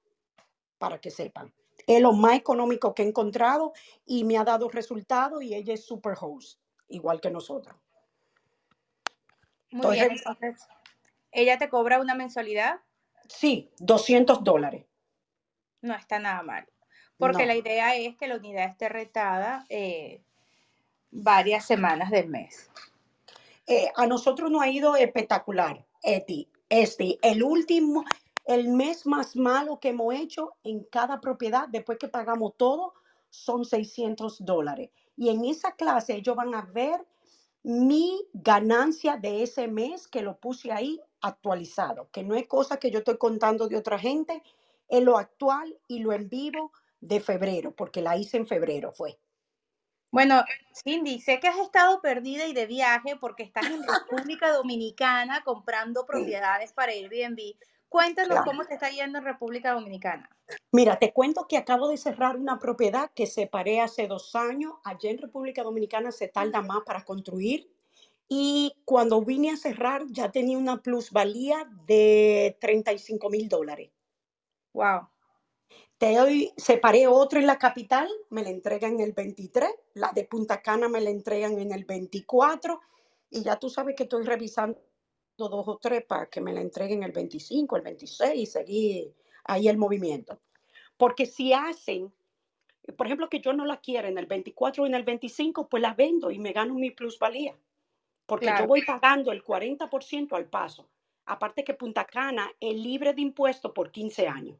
[0.79, 1.53] para que sepan.
[1.87, 3.73] Es lo más económico que he encontrado
[4.05, 6.61] y me ha dado resultados y ella es super host,
[6.91, 7.77] igual que nosotros.
[9.71, 10.17] Muy bien,
[11.31, 12.81] ¿ella te cobra una mensualidad?
[13.29, 14.85] Sí, 200 dólares.
[15.81, 16.67] No está nada mal.
[17.17, 17.49] Porque No.
[17.49, 20.23] la idea es que la unidad esté retada eh,
[21.11, 22.71] varias semanas del mes.
[23.67, 26.49] Eh, a nosotros nos ha ido espectacular, Eti.
[26.69, 28.05] Este, el último,
[28.47, 32.95] el mes más malo que hemos hecho en cada propiedad, después que pagamos todo,
[33.29, 34.91] son 600 dólares.
[35.21, 37.07] Y en esa clase ellos van a ver
[37.63, 42.91] mi ganancia de ese mes que lo puse ahí actualizado, que no es cosa que
[42.91, 44.43] yo estoy contando de otra gente,
[44.89, 49.19] es lo actual y lo en vivo de febrero, porque la hice en febrero, fue.
[50.11, 50.43] Bueno,
[50.83, 53.83] Cindy, sé que has estado perdida y de viaje porque estás en
[54.27, 57.57] República Dominicana comprando propiedades para Airbnb.
[57.91, 58.45] Cuéntanos Claro.
[58.47, 60.31] cómo te está yendo en República Dominicana.
[60.71, 64.75] Mira, te cuento que acabo de cerrar una propiedad que separé hace dos años.
[64.85, 67.69] Allá en República Dominicana se tarda más para construir.
[68.29, 73.91] Y cuando vine a cerrar ya tenía una plusvalía de 35 mil dólares.
[74.73, 75.09] Wow.
[75.99, 79.69] Te doy- separé otro en la capital, me la entregan en el 23.
[79.95, 82.81] La de Punta Cana me la entregan en el 24.
[83.31, 84.81] Y ya tú sabes que estoy revisando
[85.49, 89.69] dos o tres para que me la entreguen el 25, el 26 y seguir ahí
[89.69, 90.41] el movimiento.
[90.97, 92.13] Porque si hacen,
[92.97, 95.83] por ejemplo, que yo no la quiera en el 24 o en el 25, pues
[95.83, 97.57] la vendo y me gano mi plusvalía.
[98.27, 100.89] Porque yo voy pagando el 40% al paso.
[101.27, 104.59] Aparte que Punta Cana es libre de impuestos por 15 años.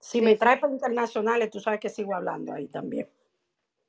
[0.00, 3.08] Si Sí, me trae para internacionales, tú sabes que sigo hablando ahí también.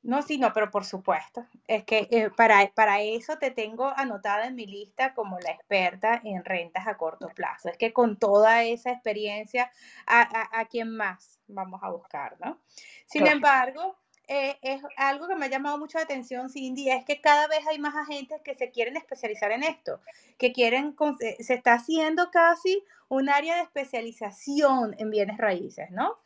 [0.05, 1.45] No, sí, no, pero por supuesto.
[1.67, 6.21] Es que eh, para, para eso te tengo anotada en mi lista como la experta
[6.23, 7.69] en rentas a corto plazo.
[7.69, 9.71] Es que con toda esa experiencia,
[10.05, 12.59] ¿a, a, a quién más vamos a buscar, no?
[13.07, 13.37] Sin Claro.
[13.37, 17.47] embargo, eh, es algo que me ha llamado mucho la atención, Cindy, es que cada
[17.47, 20.01] vez hay más agentes que se quieren especializar en esto,
[20.37, 26.19] que quieren, eh, se está haciendo casi un área de especialización en bienes raíces, ¿no?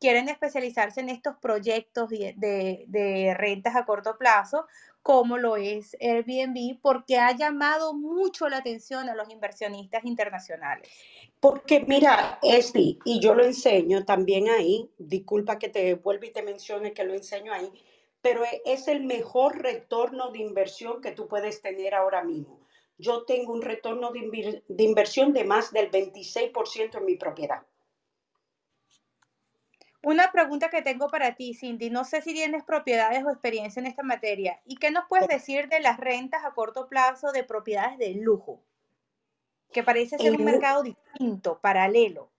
[0.00, 4.66] Quieren especializarse en estos proyectos de, de- de rentas a corto plazo,
[5.02, 10.90] como lo es Airbnb, porque ha llamado mucho la atención a los inversionistas internacionales.
[11.40, 16.42] Porque mira, Esti, y yo lo enseño también ahí, disculpa que te vuelva y te
[16.42, 17.70] mencione que lo enseño ahí,
[18.20, 22.60] pero e- es el mejor retorno de inversión que tú puedes tener ahora mismo.
[22.98, 27.62] Yo tengo un retorno de, de inversión de más del 26% en mi propiedad.
[30.06, 33.86] Una pregunta que tengo para ti, Cindy, no sé si tienes propiedades o experiencia en
[33.86, 34.60] esta materia.
[34.64, 38.60] ¿Y qué nos puedes decir de las rentas a corto plazo de propiedades de lujo?
[39.72, 42.30] Que parece ser un lu- mercado distinto, paralelo.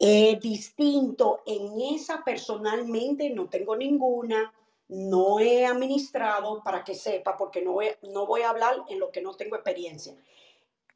[0.00, 1.44] Es distinto.
[1.46, 4.52] En esa personalmente no tengo ninguna,
[4.88, 9.12] no he administrado para que sepa, porque no voy, no voy a hablar en lo
[9.12, 10.16] que no tengo experiencia.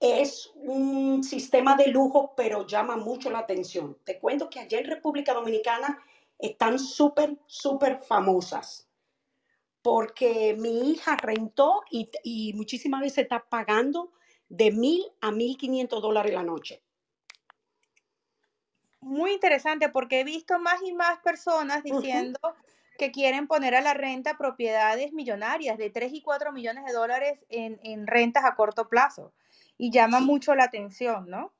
[0.00, 3.98] Es un sistema de lujo, pero llama mucho la atención.
[4.04, 6.02] Te cuento que allá en República Dominicana
[6.38, 8.88] están súper, súper famosas.
[9.82, 14.12] Porque mi hija rentó y, y muchísimas veces está pagando
[14.48, 16.82] de mil a mil quinientos dólares la noche.
[19.00, 22.38] Muy interesante porque he visto más y más personas diciendo
[22.98, 27.46] que quieren poner a la renta propiedades millonarias de 3 y 4 millones de dólares
[27.48, 29.32] en, en rentas a corto plazo.
[29.80, 30.26] Y llama Sí.
[30.26, 31.54] mucho la atención, ¿no?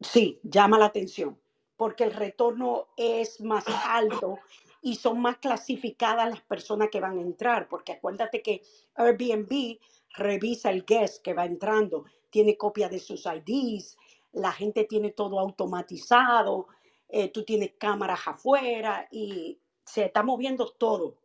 [0.00, 1.40] Sí, llama la atención,
[1.76, 4.38] porque el retorno es más alto
[4.80, 8.62] y son más clasificadas las personas que van a entrar, porque acuérdate que
[8.94, 9.78] Airbnb
[10.16, 13.96] revisa el guest que va entrando, tiene copia de sus IDs,
[14.32, 16.68] la gente tiene todo automatizado,
[17.08, 21.18] eh, tú tienes cámaras afuera y se está moviendo todo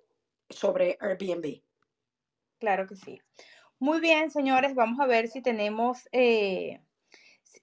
[0.49, 1.62] sobre Airbnb.
[2.60, 3.21] Claro que sí.
[3.84, 6.80] Muy bien, señores, vamos a ver si tenemos eh,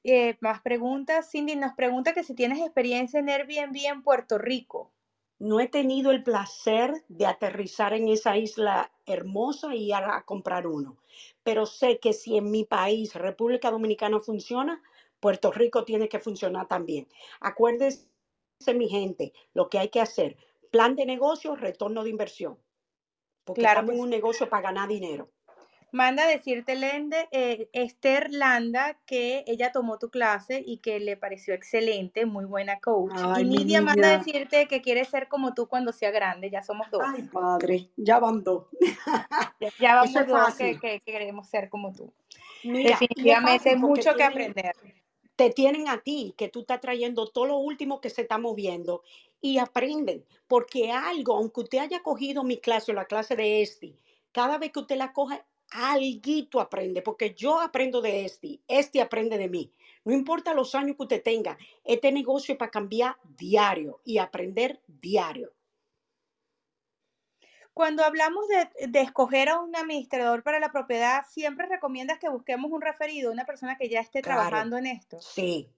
[0.04, 1.30] eh, más preguntas.
[1.30, 4.92] Cindy nos pregunta que si tienes experiencia en Airbnb en Puerto Rico.
[5.38, 10.66] No he tenido el placer de aterrizar en esa isla hermosa y ir a comprar
[10.66, 10.98] uno,
[11.42, 14.82] pero sé que si en mi país, República Dominicana, funciona,
[15.20, 17.08] Puerto Rico tiene que funcionar también.
[17.40, 18.04] Acuérdense,
[18.74, 20.36] mi gente, lo que hay que hacer,
[20.70, 22.58] plan de negocio, retorno de inversión,
[23.44, 25.30] porque Claro estamos en un negocio para ganar dinero.
[25.92, 31.16] Manda a decirte, Lende, eh, Esther Landa, que ella tomó tu clase y que le
[31.16, 33.12] pareció excelente, muy buena coach.
[33.16, 36.50] Ay, y mi Nidia manda a decirte que quiere ser como tú cuando sea grande,
[36.50, 37.02] ya somos dos.
[37.04, 38.66] Ay, padre, ya van dos.
[39.78, 42.12] Ya, vamos es dos que, que- que queremos ser como tú.
[42.62, 44.74] Mira, Definitivamente mucho que aprender.
[45.36, 49.02] te tienen a ti, que tú estás trayendo todo lo último que se está moviendo
[49.40, 53.98] y aprenden, porque algo, aunque usted haya cogido mi clase o la clase de este,
[54.32, 59.38] cada vez que usted la coja, alguito aprende, porque yo aprendo de este, este aprende
[59.38, 59.72] de mí.
[60.04, 64.80] No importa los años que usted tenga, este negocio es para cambiar diario y aprender
[64.86, 65.52] diario.
[67.72, 72.70] Cuando hablamos de, de, escoger a un administrador para la propiedad, ¿siempre recomiendas que busquemos
[72.72, 75.20] un referido, una persona que ya esté Claro, trabajando en esto?
[75.20, 75.70] sí,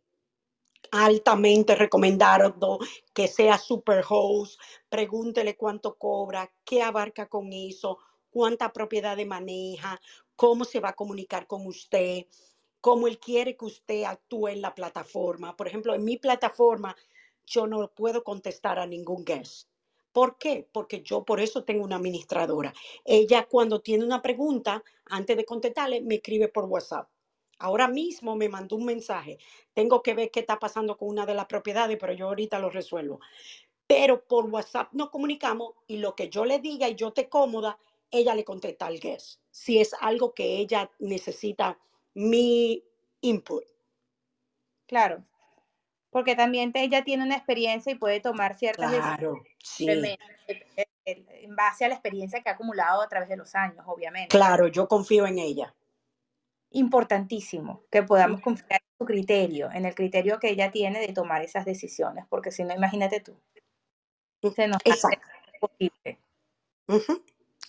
[0.90, 2.78] altamente recomendado
[3.14, 7.98] que sea super host, pregúntele cuánto cobra, qué abarca con eso,
[8.32, 10.00] cuánta propiedad maneja,
[10.34, 12.26] cómo se va a comunicar con usted,
[12.80, 15.56] cómo él quiere que usted actúe en la plataforma.
[15.56, 16.96] Por ejemplo, en mi plataforma
[17.46, 19.68] yo no puedo contestar a ningún guest.
[20.12, 20.68] ¿Por qué?
[20.72, 22.74] Porque yo por eso tengo una administradora.
[23.04, 27.08] Ella cuando tiene una pregunta, antes de contestarle, me escribe por WhatsApp.
[27.58, 29.38] Ahora mismo me mandó un mensaje.
[29.72, 32.70] Tengo que ver qué está pasando con una de las propiedades, pero yo ahorita lo
[32.70, 33.20] resuelvo.
[33.86, 37.78] Pero por WhatsApp nos comunicamos y lo que yo le diga y yo te cómoda,
[38.12, 39.40] ella le contesta al guest.
[39.51, 41.79] Si es algo que ella necesita
[42.14, 42.85] mi
[43.22, 43.64] input.
[44.87, 45.25] Claro,
[46.11, 49.88] porque también te- ella tiene una experiencia y puede tomar ciertas decisiones Claro, sí.
[51.07, 54.29] en base a la experiencia que ha acumulado a través de los años, obviamente.
[54.29, 55.75] Claro, yo confío en ella.
[56.70, 61.42] Importantísimo que podamos confiar en su criterio, en el criterio que ella tiene de tomar
[61.42, 63.38] esas decisiones, porque si no, imagínate tú,
[64.55, 65.18] se nos hace.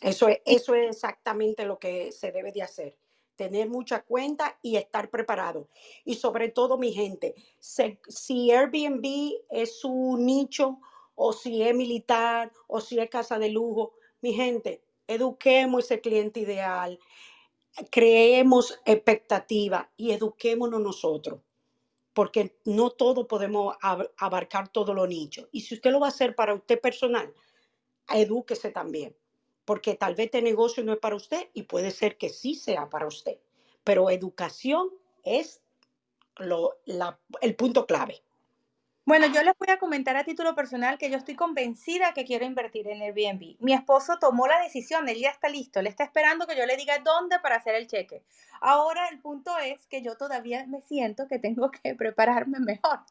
[0.03, 2.97] Eso es, eso es exactamente lo que se debe de hacer.
[3.37, 5.69] Tener mucha cuenta y estar preparado.
[6.05, 9.05] Y sobre todo, mi gente, se- si Airbnb
[9.51, 10.79] es su nicho
[11.15, 16.41] o si es militar o si es casa de lujo, mi gente, eduquemos ese cliente
[16.41, 16.99] ideal,
[17.91, 21.41] creemos expectativa y eduquémonos nosotros.
[22.13, 25.47] Porque no todo podemos ab- abarcar todos los nichos.
[25.51, 27.33] Y si usted lo va a hacer para usted personal,
[28.09, 29.15] edúquese también,
[29.65, 32.89] porque tal vez este negocio no es para usted y puede ser que sí sea
[32.89, 33.37] para usted,
[33.83, 34.89] pero educación
[35.23, 35.61] es
[36.37, 36.79] lo,
[37.41, 38.21] el punto clave.
[39.05, 42.45] Bueno, yo les voy a comentar a título personal que yo estoy convencida que quiero
[42.45, 43.57] invertir en Airbnb.
[43.59, 46.77] Mi esposo tomó la decisión, él ya está listo, él está esperando que yo le
[46.77, 48.23] diga dónde para hacer el cheque.
[48.61, 53.01] Ahora el punto es que yo todavía me siento que tengo que prepararme mejor,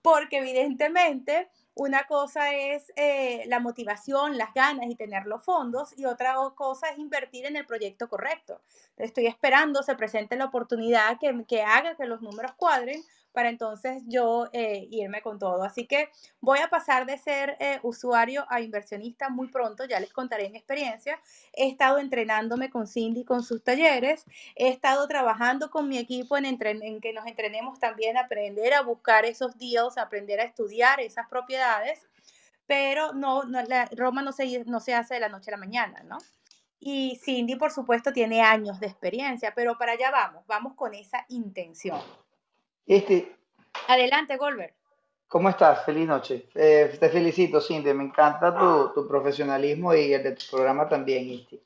[0.00, 6.04] porque evidentemente una cosa es eh, la motivación, las ganas y tener los fondos y
[6.04, 8.60] otra cosa es invertir en el proyecto correcto.
[8.96, 13.02] Estoy esperando se presente la oportunidad que, que haga que los números cuadren
[13.32, 15.64] para entonces yo eh, irme con todo.
[15.64, 20.12] Así que voy a pasar de ser eh, usuario a inversionista muy pronto, ya les
[20.12, 21.20] contaré mi experiencia.
[21.52, 24.24] He estado entrenándome con Cindy con sus talleres,
[24.56, 28.82] he estado trabajando con mi equipo en, en que nos entrenemos también a aprender a
[28.82, 32.06] buscar esos deals, a aprender a estudiar esas propiedades,
[32.66, 33.60] pero no, no
[33.96, 36.18] Roma no se, no se hace de la noche a la mañana, ¿no?
[36.84, 41.24] Y Cindy, por supuesto, tiene años de experiencia, pero para allá vamos, vamos con esa
[41.28, 42.00] intención.
[42.86, 43.32] Isti,
[43.88, 44.74] Adelante, Golver.
[45.28, 45.84] ¿cómo estás?
[45.84, 46.48] Feliz noche.
[46.54, 47.94] Eh, te felicito, Cindy.
[47.94, 51.60] Me encanta tu, tu profesionalismo y el de tu programa también, Isti.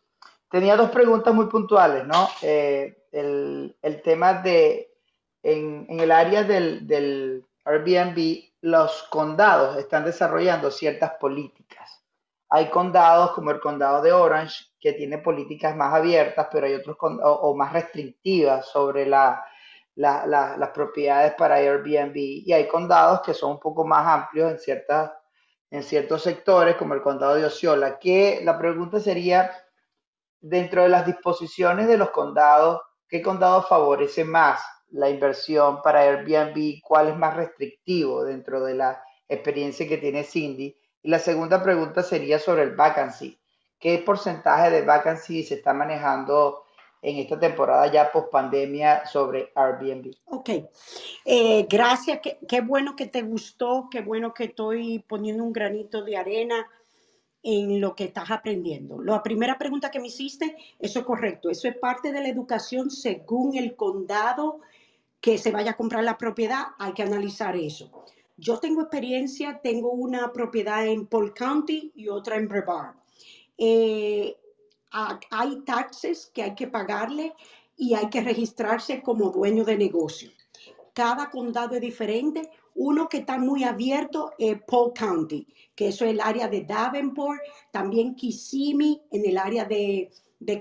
[0.50, 2.28] Tenía dos preguntas muy puntuales, ¿no?
[2.42, 4.94] Eh, el, el tema de,
[5.42, 12.04] en, en el área del, del Airbnb, los condados están desarrollando ciertas políticas.
[12.48, 16.96] Hay condados como el condado de Orange, que tiene políticas más abiertas, pero hay otros
[17.00, 19.44] o, o más restrictivas sobre la,
[19.96, 22.16] la- la- las propiedades para Airbnb.
[22.16, 25.12] Y hay condados que son un poco más amplios en, ciertas,
[25.70, 29.52] en ciertos sectores, como el condado de Osceola, que la pregunta sería,
[30.40, 36.80] dentro de las disposiciones de los condados, ¿qué condado favorece más la inversión para Airbnb?
[36.82, 40.76] ¿Cuál es más restrictivo dentro de la experiencia que tiene Cindy?
[41.02, 43.40] Y la segunda pregunta sería sobre el vacancy.
[43.78, 46.64] ¿Qué porcentaje de vacancy se está manejando
[47.06, 50.12] en esta temporada ya post pandemia sobre Airbnb?
[50.24, 50.50] Ok,
[51.24, 56.16] Eh, gracias, qué, bueno que te gustó, qué bueno que estoy poniendo un granito de
[56.16, 56.66] arena
[57.44, 59.00] en lo que estás aprendiendo.
[59.00, 62.90] La primera pregunta que me hiciste, eso es correcto, eso es parte de la educación
[62.90, 64.60] según el condado
[65.20, 68.04] que se vaya a comprar la propiedad, hay que analizar eso.
[68.36, 72.96] Yo tengo experiencia, tengo una propiedad en Paul County y otra en Brevard.
[73.56, 74.36] Eh,
[74.96, 77.34] ha- hay taxes que hay que pagarle
[77.76, 80.30] y hay que registrarse como dueño de negocio.
[80.94, 82.48] Cada condado es diferente.
[82.74, 87.40] Uno que está muy abierto es Paul County, que eso es el área de Davenport,
[87.70, 90.10] también Kissimmee, en el área de,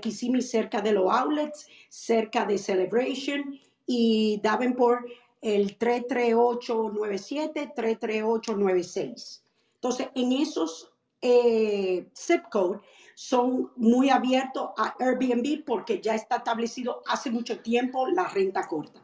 [0.02, 5.06] Kissimmee cerca de los outlets, cerca de Celebration, y Davenport
[5.40, 9.42] el 33897, 33896.
[9.74, 10.90] Entonces, en esos
[11.22, 12.80] eh, zip code
[13.16, 19.02] son muy abiertos a Airbnb porque ya está establecido hace mucho tiempo la renta corta.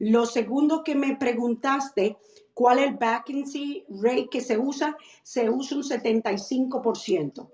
[0.00, 2.16] Lo segundo que me preguntaste,
[2.54, 4.96] ¿cuál es el vacancy rate que se usa?
[5.22, 7.48] Se usa un 75%.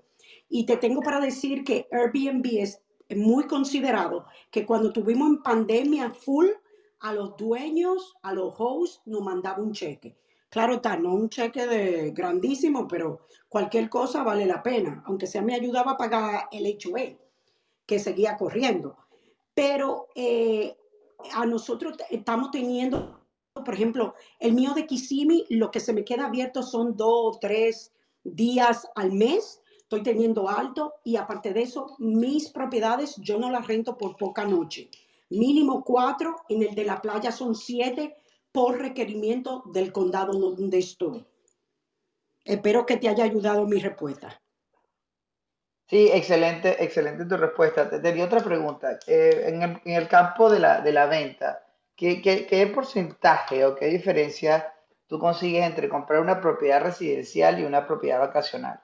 [0.49, 2.81] Y te tengo para decir que Airbnb es
[3.15, 6.47] muy considerado, que cuando tuvimos en pandemia full,
[7.01, 10.17] a los dueños, a los hosts, nos mandaba un cheque.
[10.53, 15.41] Claro está, no un cheque de grandísimo, pero cualquier cosa vale la pena, aunque sea
[15.41, 17.17] me ayudaba a pagar el HOA,
[17.87, 18.95] que seguía corriendo.
[19.55, 20.77] Pero eh,
[21.33, 23.19] a nosotros estamos teniendo,
[23.55, 27.39] por ejemplo, el mío de Kissimmee, lo que se me queda abierto son dos o
[27.41, 27.91] tres
[28.23, 33.65] días al mes, estoy teniendo alto y aparte de eso, mis propiedades yo no las
[33.65, 34.91] rento por poca noche.
[35.31, 38.17] Mínimo cuatro, en el de la playa son siete
[38.53, 41.25] por requerimiento del condado donde estoy.
[42.45, 44.39] Espero que te haya ayudado mi respuesta.
[45.87, 47.89] Sí, excelente, excelente tu respuesta.
[47.89, 48.99] Te tenía otra pregunta.
[49.07, 54.73] Eh, en, el, campo de la, de la venta, ¿qué, qué, porcentaje o qué diferencia
[55.07, 58.79] tú consigues entre comprar una propiedad residencial y una propiedad vacacional?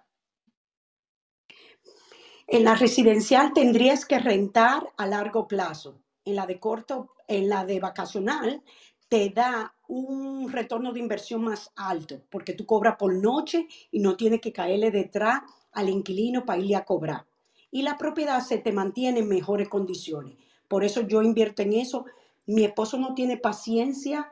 [2.48, 6.02] En la residencial tendrías que rentar a largo plazo.
[6.26, 8.64] En la de corto, en la de vacacional
[9.10, 14.16] te da un retorno de inversión más alto, porque tú cobras por noche y no
[14.16, 15.42] tienes que caerle detrás
[15.72, 17.26] al inquilino para irle a cobrar.
[17.72, 20.38] Y la propiedad se te mantiene en mejores condiciones.
[20.68, 22.06] Por eso yo invierto en eso.
[22.46, 24.30] Mi esposo no tiene paciencia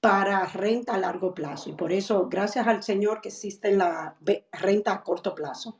[0.00, 1.70] para renta a largo plazo.
[1.70, 4.16] Y por eso, gracias al Señor que existe la
[4.52, 5.78] renta a corto plazo.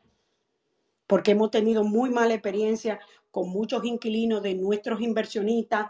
[1.06, 5.86] Porque hemos tenido muy mala experiencia con muchos inquilinos de nuestros inversionistas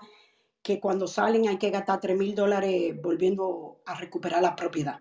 [0.67, 4.99] que cuando salen hay que gastar 3 mil dólares volviendo a recuperar la propiedad.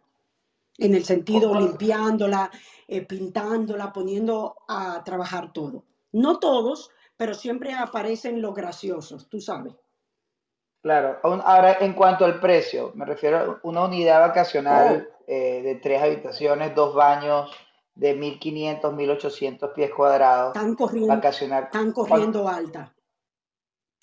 [0.78, 2.52] En el sentido limpiándola,
[2.88, 5.84] eh, pintándola, poniendo a trabajar todo.
[6.12, 9.74] No todos, pero siempre aparecen los graciosos, tú sabes.
[10.84, 15.24] Claro, ahora en cuanto al precio, me refiero a una unidad vacacional oh.
[15.26, 17.50] eh, de tres habitaciones, dos baños,
[17.96, 20.56] de 1.500, 1.800 pies cuadrados.
[20.56, 21.64] Están corriendo, vacacional.
[21.64, 22.95] Están corriendo alta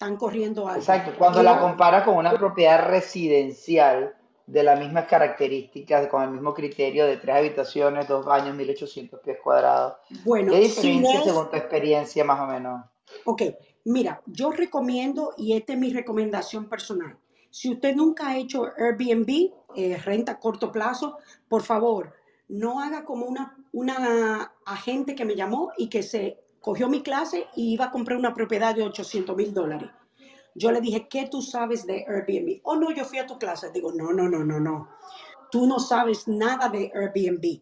[0.02, 0.80] están corriendo alto.
[0.80, 4.14] Exacto, cuando la compara con una propiedad residencial
[4.46, 9.38] de las mismas características, con el mismo criterio de tres habitaciones, dos baños, 1800 pies
[9.42, 9.94] cuadrados.
[10.24, 12.84] Bueno, ¿qué diferencia según tu experiencia más o menos?
[13.24, 13.42] Ok,
[13.84, 17.16] mira, yo recomiendo, y esta es mi recomendación personal,
[17.50, 22.14] si usted nunca ha hecho Airbnb, eh, renta a corto plazo, por favor,
[22.48, 27.48] no haga como una, una agente que me llamó y que se cogió mi clase
[27.54, 29.90] y iba a comprar una propiedad de 800 mil dólares.
[30.54, 32.60] Yo le dije, ¿qué tú sabes de Airbnb?
[32.62, 33.70] Oh, no, yo fui a tu clase.
[33.70, 34.88] Digo, no, no, no, no, no.
[35.50, 37.60] Tú no sabes nada de Airbnb.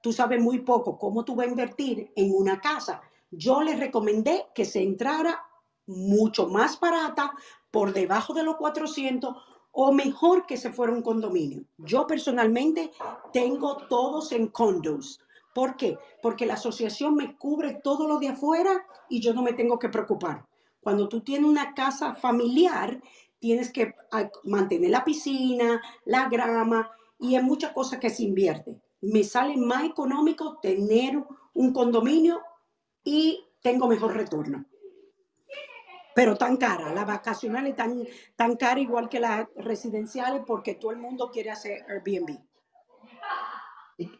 [0.00, 3.02] Tú sabes muy poco cómo tú vas a invertir en una casa.
[3.30, 5.44] Yo le recomendé que se entrara
[5.86, 7.32] mucho más barata,
[7.70, 9.34] por debajo de los 400
[9.72, 11.64] o mejor que se fuera un condominio.
[11.78, 12.90] Yo personalmente
[13.32, 15.20] tengo todos en condos
[15.58, 15.98] ¿Por qué?
[16.22, 19.88] Porque la asociación me cubre todo lo de afuera y yo no me tengo que
[19.88, 20.46] preocupar.
[20.80, 23.02] Cuando tú tienes una casa familiar,
[23.40, 23.92] tienes que
[24.44, 28.80] mantener la piscina, la grama y hay muchas cosas que se invierte.
[29.00, 32.40] Me sale más económico tener un condominio
[33.02, 34.64] y tengo mejor retorno.
[36.14, 38.06] Pero tan cara, las vacacionales tan,
[38.36, 42.47] tan cara igual que las residenciales porque todo el mundo quiere hacer Airbnb.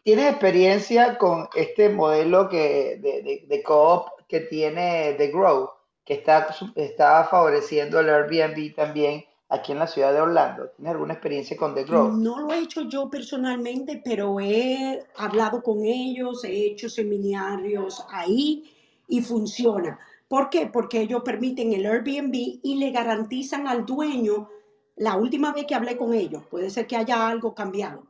[0.03, 5.69] ¿Tienes experiencia con este modelo que, de, de, co-op que tiene The Grow,
[6.03, 10.69] que está, está favoreciendo el Airbnb también aquí en la ciudad de Orlando?
[10.75, 12.11] ¿Tienes alguna experiencia con The Grow?
[12.11, 18.69] No lo he hecho yo personalmente, pero he hablado con ellos, he hecho seminarios ahí
[19.07, 19.97] y funciona.
[20.27, 20.65] ¿Por qué?
[20.65, 24.49] Porque ellos permiten el Airbnb y le garantizan al dueño,
[24.97, 28.08] la última vez que hablé con ellos, puede ser que haya algo cambiado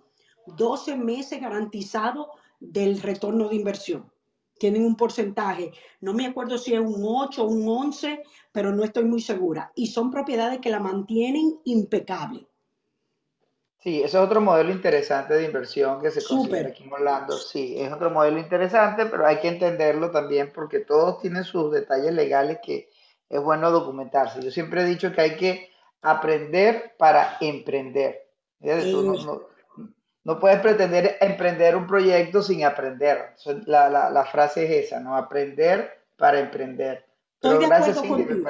[0.56, 4.12] 12 meses garantizado del retorno de inversión.
[4.60, 5.72] Tienen un porcentaje,
[6.02, 8.22] no me acuerdo si es un 8 o un 11,
[8.52, 9.72] pero no estoy muy segura.
[9.74, 12.46] Y son propiedades que la mantienen impecable.
[13.82, 17.38] Sí, ese es otro modelo interesante de inversión que se consigue aquí en Orlando.
[17.38, 22.14] Sí, es otro modelo interesante, pero hay que entenderlo también porque todos tienen sus detalles
[22.14, 22.90] legales que
[23.30, 24.42] es bueno documentarse.
[24.42, 25.70] Yo siempre he dicho que hay que
[26.02, 28.28] aprender para emprender.
[28.60, 29.48] No
[30.38, 33.36] puedes pretender emprender un proyecto sin aprender.
[33.66, 35.16] La, la, frase es esa, ¿no?
[35.16, 37.06] Aprender para emprender.
[37.36, 38.50] Estoy de acuerdo contigo.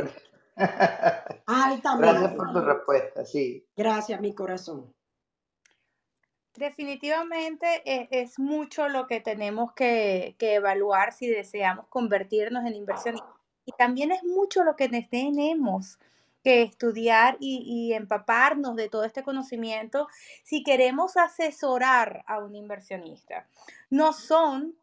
[1.46, 2.08] Altamente.
[2.12, 3.66] Gracias por tu respuesta, sí.
[3.78, 4.94] Gracias, mi corazón.
[6.56, 13.30] Definitivamente e- es, mucho lo que tenemos que, evaluar si deseamos convertirnos en inversionistas.
[13.66, 16.00] Y también es mucho lo que tenemos
[16.44, 20.08] que estudiar y, empaparnos de todo este conocimiento
[20.44, 23.48] si queremos asesorar a un inversionista.
[23.90, 24.76] No son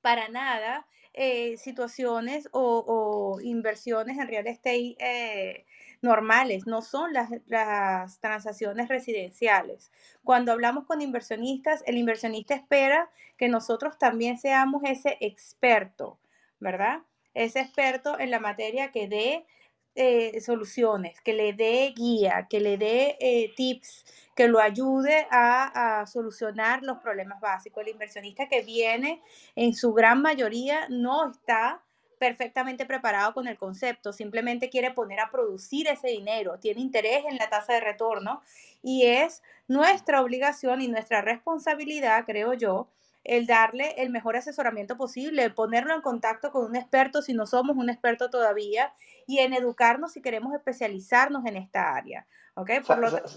[0.00, 5.66] para nada eh, situaciones o, inversiones en real estate eh,
[6.00, 9.92] normales, no son las, las transacciones residenciales.
[10.24, 16.18] Cuando hablamos con inversionistas, el inversionista espera que nosotros también seamos ese experto,
[16.58, 17.02] ¿verdad?
[17.34, 19.46] Ese experto en la materia que dé
[19.94, 26.04] eh, soluciones, que le dé guía, que le dé eh, tips, que lo ayude a,
[26.06, 27.82] solucionar los problemas básicos.
[27.82, 29.22] El inversionista que viene
[29.54, 31.82] en su gran mayoría no está
[32.18, 37.36] perfectamente preparado con el concepto, simplemente quiere poner a producir ese dinero, tiene interés en
[37.36, 38.40] la tasa de retorno
[38.80, 42.88] y es nuestra obligación y nuestra responsabilidad, creo yo,
[43.24, 47.76] el darle el mejor asesoramiento posible, ponerlo en contacto con un experto si no somos
[47.76, 48.92] un experto todavía
[49.26, 52.26] y en educarnos si queremos especializarnos en esta área.
[52.54, 52.70] ¿Ok?
[52.86, 53.30] Por lo tanto,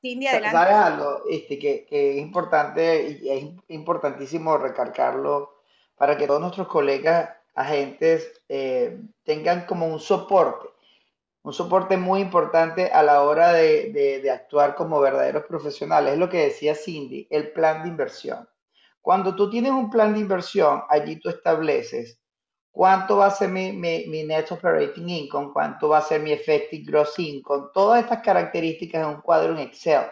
[0.00, 0.56] Cindy, adelante.
[0.56, 5.62] ¿Sabes algo este, que, que, es importante y es importantísimo recargarlo
[5.96, 10.68] para que todos nuestros colegas agentes eh, tengan como un soporte,
[11.42, 16.14] un soporte muy importante a la hora de, de, de actuar como verdaderos profesionales?
[16.14, 18.48] Es lo que decía Cindy, el plan de inversión.
[19.00, 22.20] Cuando tú tienes un plan de inversión, allí tú estableces
[22.70, 27.18] cuánto va a ser mi, net operating income, cuánto va a ser mi effective gross
[27.18, 30.04] income, todas estas características en un cuadro en Excel.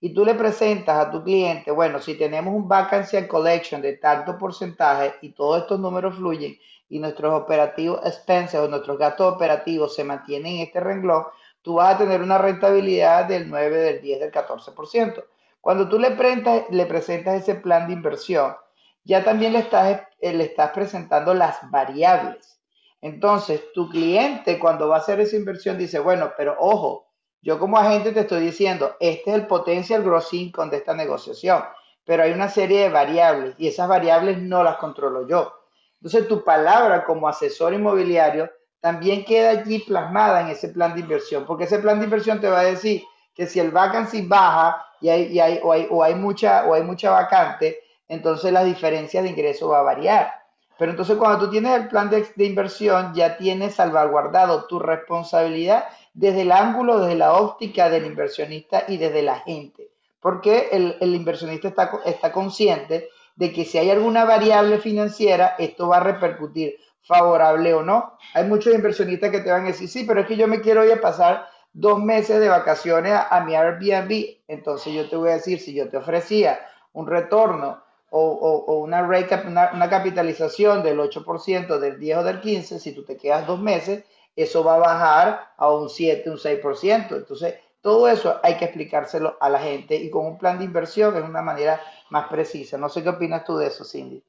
[0.00, 3.94] Y tú le presentas a tu cliente, bueno, si tenemos un vacancy and collection de
[3.94, 6.56] tanto porcentaje y todos estos números fluyen
[6.88, 11.24] y nuestros operativos expenses o nuestros gastos operativos se mantienen en este renglón,
[11.62, 15.24] tú vas a tener una rentabilidad del 9, del 10, del 14%.
[15.66, 18.54] Cuando tú le, presentas ese plan de inversión,
[19.02, 22.60] ya también le estás, eh, le estás presentando las variables.
[23.00, 27.08] Entonces, tu cliente cuando va a hacer esa inversión dice, bueno, pero ojo,
[27.42, 31.64] yo como agente te estoy diciendo, este es el potencial gross income de esta negociación,
[32.04, 35.52] pero hay una serie de variables y esas variables no las controlo yo.
[35.94, 38.48] Entonces, tu palabra como asesor inmobiliario
[38.78, 42.48] también queda allí plasmada en ese plan de inversión, porque ese plan de inversión te
[42.48, 43.02] va a decir
[43.36, 47.10] que si el vacancy baja, y hay, o, hay, o, hay mucha, o hay mucha
[47.10, 50.32] vacante, entonces la diferencia de ingreso va a variar.
[50.78, 55.84] Pero entonces cuando tú tienes el plan de, inversión, ya tienes salvaguardado tu responsabilidad
[56.14, 59.90] desde el ángulo, desde la óptica del inversionista y desde la gente.
[60.20, 65.88] Porque el, el inversionista está, está consciente de que si hay alguna variable financiera, esto
[65.88, 68.18] va a repercutir favorable o no.
[68.34, 70.84] Hay muchos inversionistas que te van a decir, sí, pero es que yo me quiero
[70.84, 75.34] ir a pasar dos meses de vacaciones a, mi Airbnb, entonces yo te voy a
[75.34, 76.58] decir, si yo te ofrecía
[76.94, 82.92] un retorno o, una, una, una, capitalización del 8%, del 10 o del 15, si
[82.92, 84.04] tú te quedas dos meses,
[84.34, 87.14] eso va a bajar a un 7, un 6%.
[87.14, 91.14] Entonces, todo eso hay que explicárselo a la gente y con un plan de inversión
[91.14, 92.78] es una manera más precisa.
[92.78, 94.22] No sé qué opinas tú de eso, Cindy.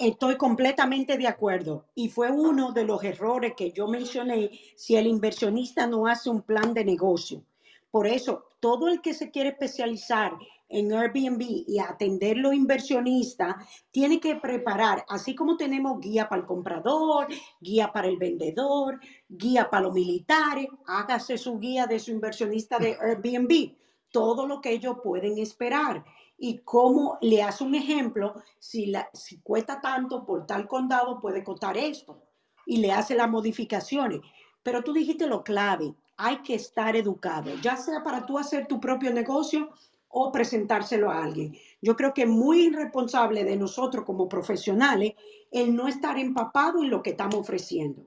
[0.00, 1.84] Estoy completamente de acuerdo.
[1.94, 6.40] Y fue uno de los errores que yo mencioné si el inversionista no hace un
[6.40, 7.44] plan de negocio.
[7.90, 10.32] Por eso, todo el que se quiere especializar
[10.70, 13.56] en Airbnb y atender los inversionistas
[13.90, 17.26] tiene que preparar, así como tenemos guía para el comprador,
[17.60, 22.96] guía para el vendedor, guía para los militares, hágase su guía de su inversionista de
[22.98, 23.74] Airbnb,
[24.10, 26.06] todo lo que ellos pueden esperar
[26.42, 31.44] y cómo le hace un ejemplo, si, la, si cuesta tanto por tal condado puede
[31.44, 32.22] costar esto
[32.64, 34.22] y le hace las modificaciones.
[34.62, 38.80] Pero tú dijiste lo clave, hay que estar educado, ya sea para tú hacer tu
[38.80, 39.68] propio negocio
[40.08, 41.54] o presentárselo a alguien.
[41.82, 45.12] Yo creo que es muy irresponsable de nosotros como profesionales
[45.50, 48.06] el no estar empapado en lo que estamos ofreciendo.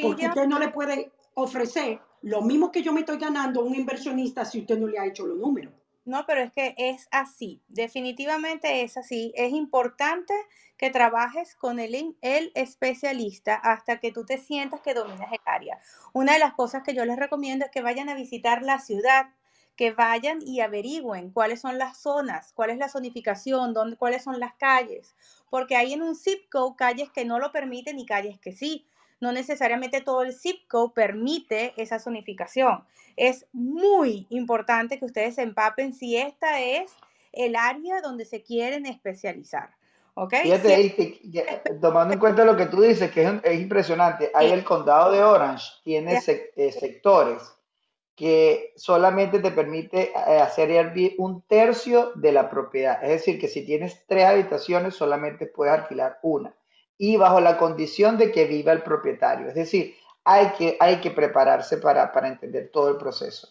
[0.00, 3.74] Porque usted no le puede ofrecer lo mismo que yo me estoy ganando a un
[3.74, 5.74] inversionista si usted no le ha hecho los números.
[6.08, 9.30] No, pero es que es así, definitivamente es así.
[9.36, 10.32] Es importante
[10.78, 15.78] que trabajes con el, el especialista hasta que tú te sientas que dominas el área.
[16.14, 19.26] Una de las cosas que yo les recomiendo es que vayan a visitar la ciudad,
[19.76, 24.40] que vayan y averigüen cuáles son las zonas, cuál es la zonificación, dónde, cuáles son
[24.40, 25.14] las calles,
[25.50, 28.86] porque hay en un zip code calles que no lo permiten y calles que sí
[29.20, 32.84] no necesariamente todo el zip code permite esa zonificación.
[33.16, 36.92] Es muy importante que ustedes se empapen si esta es
[37.32, 39.70] el área donde se quieren especializar.
[40.14, 40.34] ¿Ok?
[40.42, 41.14] Fíjate,
[41.80, 45.66] tomando en cuenta lo que tú dices, que es, impresionante, hay el condado de Orange,
[45.84, 47.42] tiene eh, sectores
[48.18, 53.00] que solamente te permite eh, hacer Airbnb un tercio de la propiedad.
[53.04, 56.52] Es decir, que si tienes tres habitaciones, solamente puedes alquilar una.
[56.98, 59.48] Y bajo la condición de que viva el propietario.
[59.48, 59.94] Es decir,
[60.24, 63.48] hay que, hay que prepararse para, para entender todo el proceso.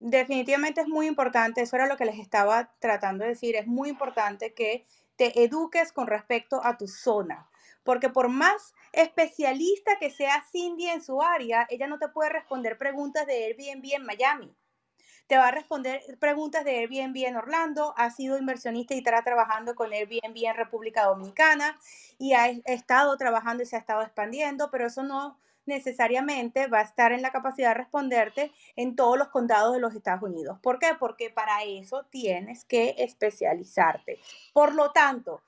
[0.00, 3.88] Definitivamente es muy importante, eso era lo que les estaba tratando de decir, es muy
[3.88, 4.86] importante que
[5.16, 7.50] te eduques con respecto a tu zona,
[7.82, 12.78] porque por más especialista que sea Cindy en su área, ella no te puede responder
[12.78, 14.56] preguntas de Airbnb en Miami.
[15.28, 19.74] Te va a responder preguntas de Airbnb en Orlando, ha sido inversionista y estará trabajando
[19.74, 21.78] con Airbnb en República Dominicana
[22.18, 26.82] y ha estado trabajando y se ha estado expandiendo, pero eso no necesariamente va a
[26.82, 30.58] estar en la capacidad de responderte en todos los condados de los Estados Unidos.
[30.62, 30.96] ¿Por qué?
[30.98, 34.18] Porque para eso tienes que especializarte.
[34.54, 35.42] Por lo tanto,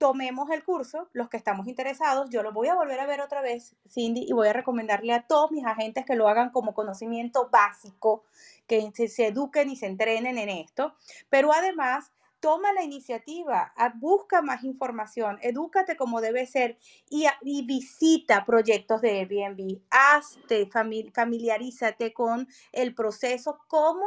[0.00, 3.42] tomemos el curso, los que estamos interesados, yo lo voy a volver a ver otra
[3.42, 7.50] vez, Cindy, y voy a recomendarle a todos mis agentes que lo hagan como conocimiento
[7.52, 8.24] básico,
[8.66, 10.94] que se, eduquen y se entrenen en esto,
[11.28, 16.78] pero además toma la iniciativa, busca más información, edúcate como debe ser
[17.10, 17.26] y,
[17.66, 20.66] visita proyectos de Airbnb, hazte,
[21.12, 24.06] familiarízate con el proceso como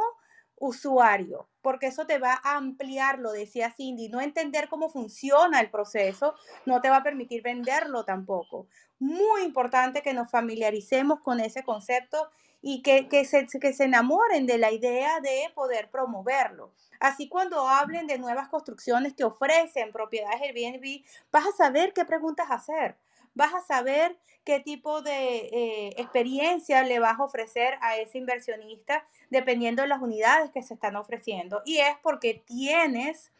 [0.56, 5.70] usuario, porque eso te va a ampliar, lo decía Cindy, no entender cómo funciona el
[5.70, 6.34] proceso
[6.64, 8.68] no te va a permitir venderlo tampoco.
[8.98, 12.30] Muy importante que nos familiaricemos con ese concepto
[12.66, 16.72] y que, que, se, que se enamoren de la idea de poder promoverlo.
[16.98, 22.46] Así cuando hablen de nuevas construcciones que ofrecen propiedades Airbnb, vas a saber qué preguntas
[22.50, 22.96] hacer,
[23.34, 29.06] vas a saber qué tipo de eh, experiencia le vas a ofrecer a ese inversionista
[29.30, 31.62] dependiendo de las unidades que se están ofreciendo.
[31.64, 33.32] Y es porque tienes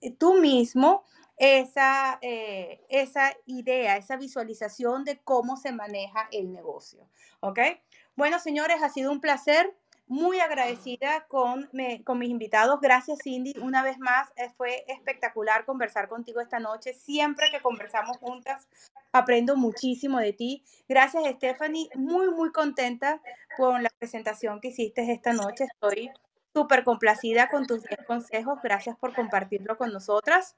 [0.00, 1.04] eh, tú mismo
[1.36, 7.06] esa, eh, esa idea, esa visualización de cómo se maneja el negocio.
[7.40, 7.60] ¿Ok?
[8.16, 9.76] Bueno, señores, ha sido un placer
[10.08, 11.68] muy agradecida con,
[12.04, 12.80] con mis invitados.
[12.80, 13.54] Gracias, Cindy.
[13.60, 16.94] Una vez más, eh, fue espectacular conversar contigo esta noche.
[16.94, 18.68] Siempre que conversamos juntas,
[19.12, 20.64] aprendo muchísimo de ti.
[20.88, 21.88] Gracias, Stephanie.
[21.94, 23.20] Muy, muy contenta
[23.56, 25.64] con la presentación que hiciste esta noche.
[25.64, 26.10] Estoy
[26.54, 28.58] súper complacida con tus 10 consejos.
[28.62, 30.56] Gracias por compartirlo con nosotras.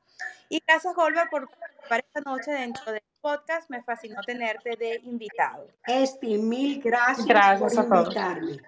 [0.49, 3.69] Y gracias, Olga, por participar esta noche dentro del podcast.
[3.71, 5.67] Me fascinó tenerte de invitado.
[5.87, 8.59] Esti, mil gracias, gracias por invitarme.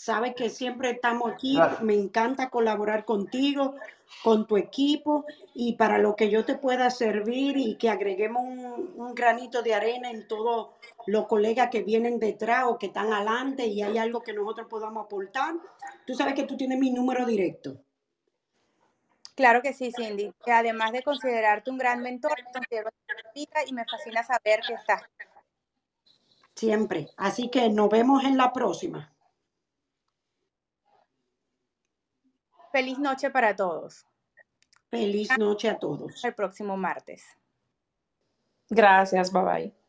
[0.00, 3.74] Sabes que siempre estamos aquí, me encanta colaborar contigo,
[4.24, 9.14] con tu equipo y para lo que yo te pueda servir y que agreguemos un,
[9.14, 10.70] granito de arena en todos
[11.06, 15.04] los colegas que vienen detrás o que están adelante y hay algo que nosotros podamos
[15.04, 15.56] aportar.
[16.06, 17.76] Tú sabes que tú tienes mi número directo.
[19.34, 20.32] Claro que sí, Cindy.
[20.46, 22.88] Además de considerarte un gran mentor, considero
[23.34, 25.02] y me fascina saber que estás.
[26.54, 27.08] Siempre.
[27.18, 29.12] Así que nos vemos en la próxima.
[32.72, 34.06] Feliz noche para todos.
[34.90, 36.24] Feliz noche a todos.
[36.24, 37.24] El próximo martes.
[38.68, 39.79] Gracias, bye bye.